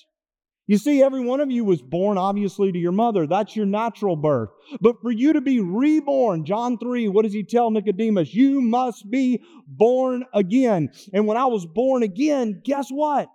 You 0.69 0.77
see, 0.77 1.03
every 1.03 1.25
one 1.25 1.41
of 1.41 1.51
you 1.51 1.65
was 1.65 1.81
born 1.81 2.19
obviously 2.19 2.71
to 2.71 2.79
your 2.79 2.93
mother. 2.93 3.27
That's 3.27 3.57
your 3.57 3.65
natural 3.65 4.17
birth. 4.17 4.51
But 4.83 5.01
for 5.01 5.11
you 5.11 5.33
to 5.33 5.41
be 5.41 5.61
reborn, 5.61 6.45
John 6.45 6.77
3, 6.77 7.09
what 7.09 7.25
does 7.25 7.33
he 7.33 7.43
tell 7.43 7.71
Nicodemus? 7.71 8.35
You 8.35 8.61
must 8.61 9.11
be 9.11 9.43
born 9.67 10.25
again. 10.35 10.91
And 11.15 11.27
when 11.27 11.39
I 11.39 11.47
was 11.47 11.65
born 11.65 12.03
again, 12.03 12.61
guess 12.63 12.91
what? 12.91 13.31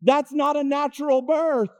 That's 0.00 0.32
not 0.32 0.56
a 0.56 0.62
natural 0.62 1.22
birth. 1.22 1.70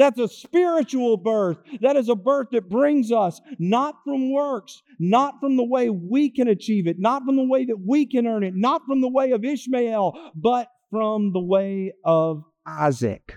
That's 0.00 0.18
a 0.18 0.28
spiritual 0.28 1.18
birth. 1.18 1.58
That 1.82 1.94
is 1.94 2.08
a 2.08 2.14
birth 2.14 2.48
that 2.52 2.70
brings 2.70 3.12
us 3.12 3.38
not 3.58 3.96
from 4.02 4.32
works, 4.32 4.80
not 4.98 5.34
from 5.40 5.58
the 5.58 5.64
way 5.64 5.90
we 5.90 6.30
can 6.30 6.48
achieve 6.48 6.86
it, 6.86 6.98
not 6.98 7.22
from 7.26 7.36
the 7.36 7.44
way 7.44 7.66
that 7.66 7.76
we 7.78 8.06
can 8.06 8.26
earn 8.26 8.42
it, 8.42 8.54
not 8.56 8.80
from 8.86 9.02
the 9.02 9.10
way 9.10 9.32
of 9.32 9.44
Ishmael, 9.44 10.32
but 10.34 10.68
from 10.90 11.34
the 11.34 11.40
way 11.40 11.92
of 12.02 12.44
Isaac. 12.66 13.34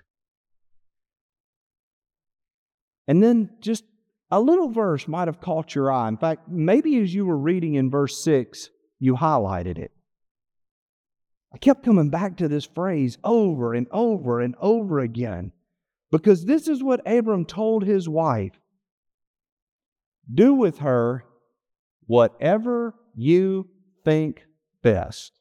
And 3.09 3.21
then 3.21 3.49
just 3.59 3.83
a 4.31 4.39
little 4.39 4.69
verse 4.69 5.05
might 5.05 5.27
have 5.27 5.41
caught 5.41 5.75
your 5.75 5.91
eye. 5.91 6.07
In 6.07 6.15
fact, 6.15 6.47
maybe 6.47 6.97
as 7.01 7.13
you 7.13 7.25
were 7.25 7.37
reading 7.37 7.73
in 7.73 7.91
verse 7.91 8.23
6, 8.23 8.69
you 9.01 9.15
highlighted 9.15 9.79
it. 9.79 9.91
I 11.53 11.57
kept 11.57 11.83
coming 11.83 12.09
back 12.09 12.37
to 12.37 12.47
this 12.47 12.63
phrase 12.63 13.17
over 13.21 13.73
and 13.73 13.87
over 13.91 14.39
and 14.39 14.55
over 14.61 15.01
again. 15.01 15.51
Because 16.13 16.45
this 16.45 16.67
is 16.67 16.83
what 16.83 17.01
Abram 17.07 17.43
told 17.43 17.83
his 17.83 18.07
wife 18.07 18.51
do 20.31 20.53
with 20.53 20.77
her 20.77 21.25
whatever 22.05 22.93
you 23.15 23.67
think 24.05 24.43
best. 24.83 25.31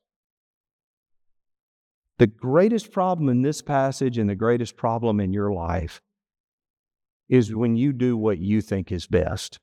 The 2.19 2.27
greatest 2.27 2.91
problem 2.91 3.29
in 3.29 3.43
this 3.43 3.61
passage 3.61 4.17
and 4.17 4.31
the 4.31 4.35
greatest 4.35 4.79
problem 4.79 5.21
in 5.21 5.35
your 5.35 5.53
life 5.53 6.01
is 7.29 7.55
when 7.55 7.77
you 7.77 7.93
do 7.93 8.17
what 8.17 8.39
you 8.39 8.63
think 8.63 8.91
is 8.91 9.07
best. 9.07 9.59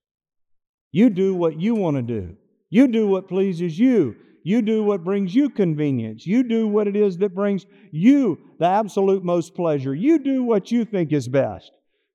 You 0.92 1.10
do 1.10 1.34
what 1.34 1.60
you 1.60 1.74
want 1.74 1.98
to 1.98 2.04
do. 2.04 2.38
You 2.70 2.88
do 2.88 3.08
what 3.08 3.28
pleases 3.28 3.80
you. 3.80 4.16
You 4.44 4.62
do 4.62 4.84
what 4.84 5.04
brings 5.04 5.34
you 5.36 5.50
convenience. 5.50 6.26
You 6.26 6.44
do 6.44 6.68
what 6.68 6.88
it 6.88 6.96
is 6.96 7.18
that 7.18 7.36
brings 7.36 7.66
you 7.92 8.40
the 8.60 8.66
absolute 8.66 9.24
most 9.24 9.56
pleasure. 9.56 9.94
You 9.94 10.20
do 10.20 10.44
what 10.44 10.72
you 10.72 10.86
think 10.86 11.12
is 11.12 11.28
best. 11.28 11.72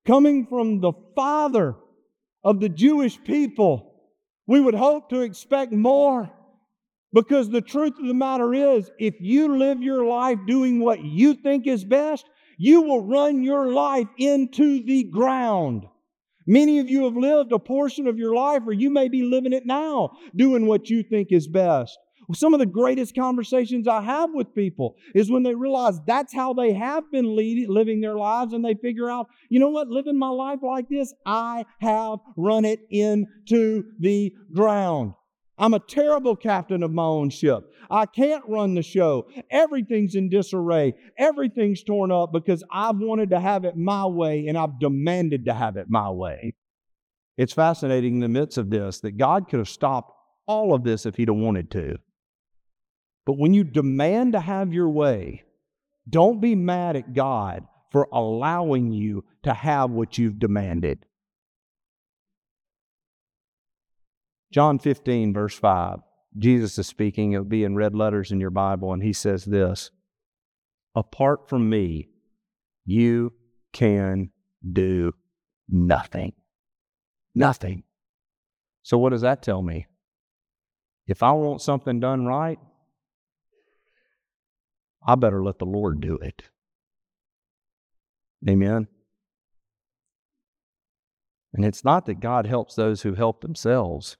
Coming 0.06 0.46
from 0.46 0.80
the 0.80 0.92
father 1.14 1.76
of 2.42 2.60
the 2.60 2.68
Jewish 2.68 3.22
people, 3.22 3.94
we 4.46 4.60
would 4.60 4.74
hope 4.74 5.10
to 5.10 5.20
expect 5.20 5.72
more. 5.72 6.30
Because 7.12 7.48
the 7.48 7.60
truth 7.60 7.94
of 8.00 8.06
the 8.06 8.14
matter 8.14 8.52
is, 8.52 8.90
if 8.98 9.14
you 9.20 9.56
live 9.56 9.80
your 9.80 10.04
life 10.04 10.38
doing 10.46 10.80
what 10.80 11.02
you 11.02 11.34
think 11.34 11.66
is 11.66 11.84
best, 11.84 12.26
you 12.58 12.82
will 12.82 13.06
run 13.06 13.42
your 13.42 13.72
life 13.72 14.08
into 14.18 14.84
the 14.84 15.04
ground. 15.04 15.84
Many 16.46 16.80
of 16.80 16.90
you 16.90 17.04
have 17.04 17.16
lived 17.16 17.52
a 17.52 17.58
portion 17.58 18.06
of 18.06 18.18
your 18.18 18.34
life, 18.34 18.62
or 18.66 18.72
you 18.72 18.90
may 18.90 19.08
be 19.08 19.22
living 19.22 19.52
it 19.52 19.64
now, 19.64 20.10
doing 20.36 20.66
what 20.66 20.90
you 20.90 21.02
think 21.02 21.28
is 21.30 21.46
best. 21.48 21.96
Some 22.32 22.54
of 22.54 22.60
the 22.60 22.66
greatest 22.66 23.14
conversations 23.14 23.86
I 23.86 24.00
have 24.02 24.30
with 24.32 24.54
people 24.54 24.96
is 25.14 25.30
when 25.30 25.42
they 25.42 25.54
realize 25.54 26.00
that's 26.06 26.32
how 26.32 26.54
they 26.54 26.72
have 26.72 27.10
been 27.10 27.36
lead, 27.36 27.68
living 27.68 28.00
their 28.00 28.16
lives 28.16 28.52
and 28.52 28.64
they 28.64 28.74
figure 28.74 29.10
out, 29.10 29.28
you 29.48 29.60
know 29.60 29.68
what, 29.68 29.88
living 29.88 30.18
my 30.18 30.28
life 30.28 30.60
like 30.62 30.88
this, 30.88 31.12
I 31.26 31.66
have 31.80 32.20
run 32.36 32.64
it 32.64 32.80
into 32.90 33.84
the 33.98 34.32
ground. 34.52 35.14
I'm 35.56 35.74
a 35.74 35.78
terrible 35.78 36.34
captain 36.34 36.82
of 36.82 36.92
my 36.92 37.04
own 37.04 37.30
ship. 37.30 37.64
I 37.90 38.06
can't 38.06 38.42
run 38.48 38.74
the 38.74 38.82
show. 38.82 39.28
Everything's 39.50 40.14
in 40.14 40.28
disarray. 40.28 40.94
Everything's 41.16 41.84
torn 41.84 42.10
up 42.10 42.32
because 42.32 42.64
I've 42.72 42.96
wanted 42.96 43.30
to 43.30 43.40
have 43.40 43.64
it 43.64 43.76
my 43.76 44.04
way 44.06 44.48
and 44.48 44.58
I've 44.58 44.80
demanded 44.80 45.44
to 45.44 45.54
have 45.54 45.76
it 45.76 45.86
my 45.88 46.10
way. 46.10 46.54
It's 47.36 47.52
fascinating 47.52 48.14
in 48.14 48.20
the 48.20 48.28
midst 48.28 48.58
of 48.58 48.70
this 48.70 49.00
that 49.00 49.16
God 49.16 49.48
could 49.48 49.58
have 49.58 49.68
stopped 49.68 50.12
all 50.46 50.74
of 50.74 50.82
this 50.84 51.06
if 51.06 51.16
He'd 51.16 51.28
have 51.28 51.36
wanted 51.36 51.70
to. 51.72 51.98
But 53.26 53.38
when 53.38 53.54
you 53.54 53.64
demand 53.64 54.32
to 54.32 54.40
have 54.40 54.72
your 54.72 54.88
way, 54.88 55.44
don't 56.08 56.40
be 56.40 56.54
mad 56.54 56.96
at 56.96 57.14
God 57.14 57.66
for 57.90 58.08
allowing 58.12 58.92
you 58.92 59.24
to 59.44 59.54
have 59.54 59.90
what 59.90 60.18
you've 60.18 60.38
demanded. 60.38 61.06
John 64.52 64.78
15, 64.78 65.32
verse 65.32 65.54
5, 65.54 66.00
Jesus 66.38 66.78
is 66.78 66.86
speaking. 66.86 67.32
It'll 67.32 67.44
be 67.44 67.64
in 67.64 67.74
red 67.74 67.94
letters 67.94 68.30
in 68.30 68.40
your 68.40 68.50
Bible, 68.50 68.92
and 68.92 69.02
he 69.02 69.12
says 69.12 69.44
this 69.44 69.90
Apart 70.94 71.48
from 71.48 71.68
me, 71.68 72.08
you 72.84 73.32
can 73.72 74.30
do 74.72 75.12
nothing. 75.68 76.32
Nothing. 77.34 77.82
So, 78.82 78.98
what 78.98 79.10
does 79.10 79.22
that 79.22 79.42
tell 79.42 79.62
me? 79.62 79.86
If 81.06 81.22
I 81.22 81.32
want 81.32 81.60
something 81.60 82.00
done 82.00 82.26
right, 82.26 82.58
I 85.06 85.14
better 85.16 85.42
let 85.42 85.58
the 85.58 85.66
Lord 85.66 86.00
do 86.00 86.16
it. 86.16 86.44
Amen. 88.48 88.88
And 91.52 91.64
it's 91.64 91.84
not 91.84 92.06
that 92.06 92.20
God 92.20 92.46
helps 92.46 92.74
those 92.74 93.02
who 93.02 93.14
help 93.14 93.40
themselves. 93.40 94.16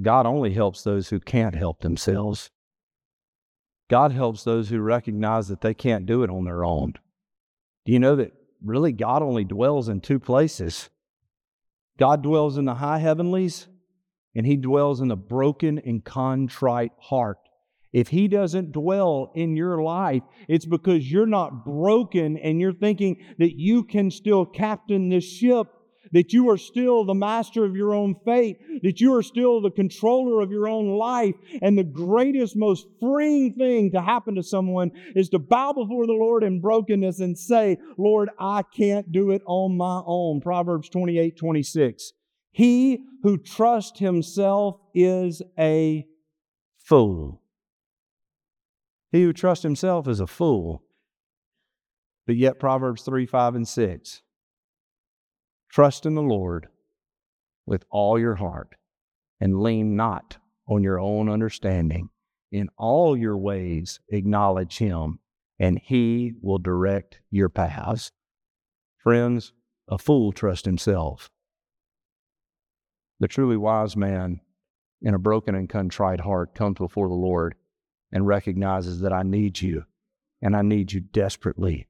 God 0.00 0.26
only 0.26 0.54
helps 0.54 0.82
those 0.82 1.10
who 1.10 1.20
can't 1.20 1.54
help 1.54 1.80
themselves. 1.80 2.50
God 3.90 4.12
helps 4.12 4.42
those 4.42 4.70
who 4.70 4.80
recognize 4.80 5.48
that 5.48 5.60
they 5.60 5.74
can't 5.74 6.06
do 6.06 6.22
it 6.22 6.30
on 6.30 6.44
their 6.44 6.64
own. 6.64 6.94
Do 7.84 7.92
you 7.92 7.98
know 7.98 8.16
that 8.16 8.32
really 8.64 8.92
God 8.92 9.22
only 9.22 9.44
dwells 9.44 9.88
in 9.88 10.00
two 10.00 10.18
places? 10.18 10.88
God 11.98 12.22
dwells 12.22 12.56
in 12.56 12.64
the 12.64 12.76
high 12.76 12.98
heavenlies 12.98 13.68
and 14.34 14.46
he 14.46 14.56
dwells 14.56 15.02
in 15.02 15.10
a 15.10 15.16
broken 15.16 15.78
and 15.78 16.02
contrite 16.02 16.92
heart. 16.98 17.41
If 17.92 18.08
he 18.08 18.26
doesn't 18.26 18.72
dwell 18.72 19.32
in 19.34 19.54
your 19.54 19.82
life, 19.82 20.22
it's 20.48 20.64
because 20.64 21.10
you're 21.10 21.26
not 21.26 21.64
broken 21.64 22.38
and 22.38 22.58
you're 22.58 22.72
thinking 22.72 23.18
that 23.38 23.58
you 23.58 23.84
can 23.84 24.10
still 24.10 24.46
captain 24.46 25.10
this 25.10 25.24
ship, 25.24 25.66
that 26.12 26.32
you 26.32 26.48
are 26.48 26.56
still 26.56 27.04
the 27.04 27.14
master 27.14 27.64
of 27.64 27.76
your 27.76 27.92
own 27.92 28.14
fate, 28.24 28.58
that 28.82 29.00
you 29.00 29.14
are 29.14 29.22
still 29.22 29.60
the 29.60 29.70
controller 29.70 30.40
of 30.40 30.50
your 30.50 30.68
own 30.68 30.96
life. 30.96 31.34
And 31.60 31.76
the 31.76 31.84
greatest, 31.84 32.56
most 32.56 32.86
freeing 32.98 33.52
thing 33.52 33.92
to 33.92 34.00
happen 34.00 34.36
to 34.36 34.42
someone 34.42 34.92
is 35.14 35.28
to 35.30 35.38
bow 35.38 35.74
before 35.74 36.06
the 36.06 36.12
Lord 36.12 36.44
in 36.44 36.62
brokenness 36.62 37.20
and 37.20 37.38
say, 37.38 37.78
Lord, 37.98 38.30
I 38.38 38.62
can't 38.74 39.12
do 39.12 39.32
it 39.32 39.42
on 39.44 39.76
my 39.76 40.02
own. 40.06 40.40
Proverbs 40.40 40.88
28 40.88 41.36
26. 41.36 42.12
He 42.52 43.04
who 43.22 43.36
trusts 43.36 43.98
himself 43.98 44.76
is 44.94 45.42
a 45.58 46.06
fool. 46.78 47.41
He 49.12 49.22
who 49.22 49.34
trusts 49.34 49.62
himself 49.62 50.08
is 50.08 50.20
a 50.20 50.26
fool. 50.26 50.82
But 52.26 52.36
yet, 52.36 52.58
Proverbs 52.58 53.02
3 53.02 53.26
5 53.26 53.54
and 53.54 53.68
6 53.68 54.22
Trust 55.70 56.06
in 56.06 56.14
the 56.14 56.22
Lord 56.22 56.68
with 57.66 57.84
all 57.90 58.18
your 58.18 58.36
heart 58.36 58.74
and 59.38 59.60
lean 59.60 59.96
not 59.96 60.38
on 60.66 60.82
your 60.82 60.98
own 60.98 61.28
understanding. 61.28 62.08
In 62.50 62.68
all 62.76 63.16
your 63.16 63.36
ways, 63.36 64.00
acknowledge 64.08 64.78
him, 64.78 65.18
and 65.58 65.78
he 65.82 66.32
will 66.40 66.58
direct 66.58 67.20
your 67.30 67.48
paths. 67.48 68.12
Friends, 68.98 69.52
a 69.88 69.98
fool 69.98 70.32
trusts 70.32 70.66
himself. 70.66 71.30
The 73.20 73.28
truly 73.28 73.56
wise 73.56 73.96
man 73.96 74.40
in 75.00 75.14
a 75.14 75.18
broken 75.18 75.54
and 75.54 75.68
contrite 75.68 76.20
heart 76.20 76.54
comes 76.54 76.78
before 76.78 77.08
the 77.08 77.14
Lord 77.14 77.54
and 78.12 78.26
recognizes 78.26 79.00
that 79.00 79.12
I 79.12 79.22
need 79.22 79.60
you 79.60 79.84
and 80.40 80.56
I 80.56 80.62
need 80.62 80.92
you 80.92 81.00
desperately 81.00 81.88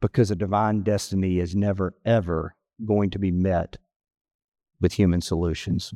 because 0.00 0.30
a 0.30 0.36
divine 0.36 0.82
destiny 0.82 1.38
is 1.38 1.54
never, 1.54 1.94
ever 2.04 2.56
going 2.84 3.10
to 3.10 3.18
be 3.18 3.30
met 3.30 3.76
with 4.80 4.94
human 4.94 5.20
solutions. 5.20 5.94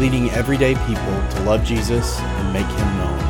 leading 0.00 0.30
everyday 0.30 0.74
people 0.86 1.28
to 1.28 1.42
love 1.42 1.62
Jesus 1.62 2.18
and 2.20 2.52
make 2.54 2.64
him 2.64 2.96
known. 2.96 3.29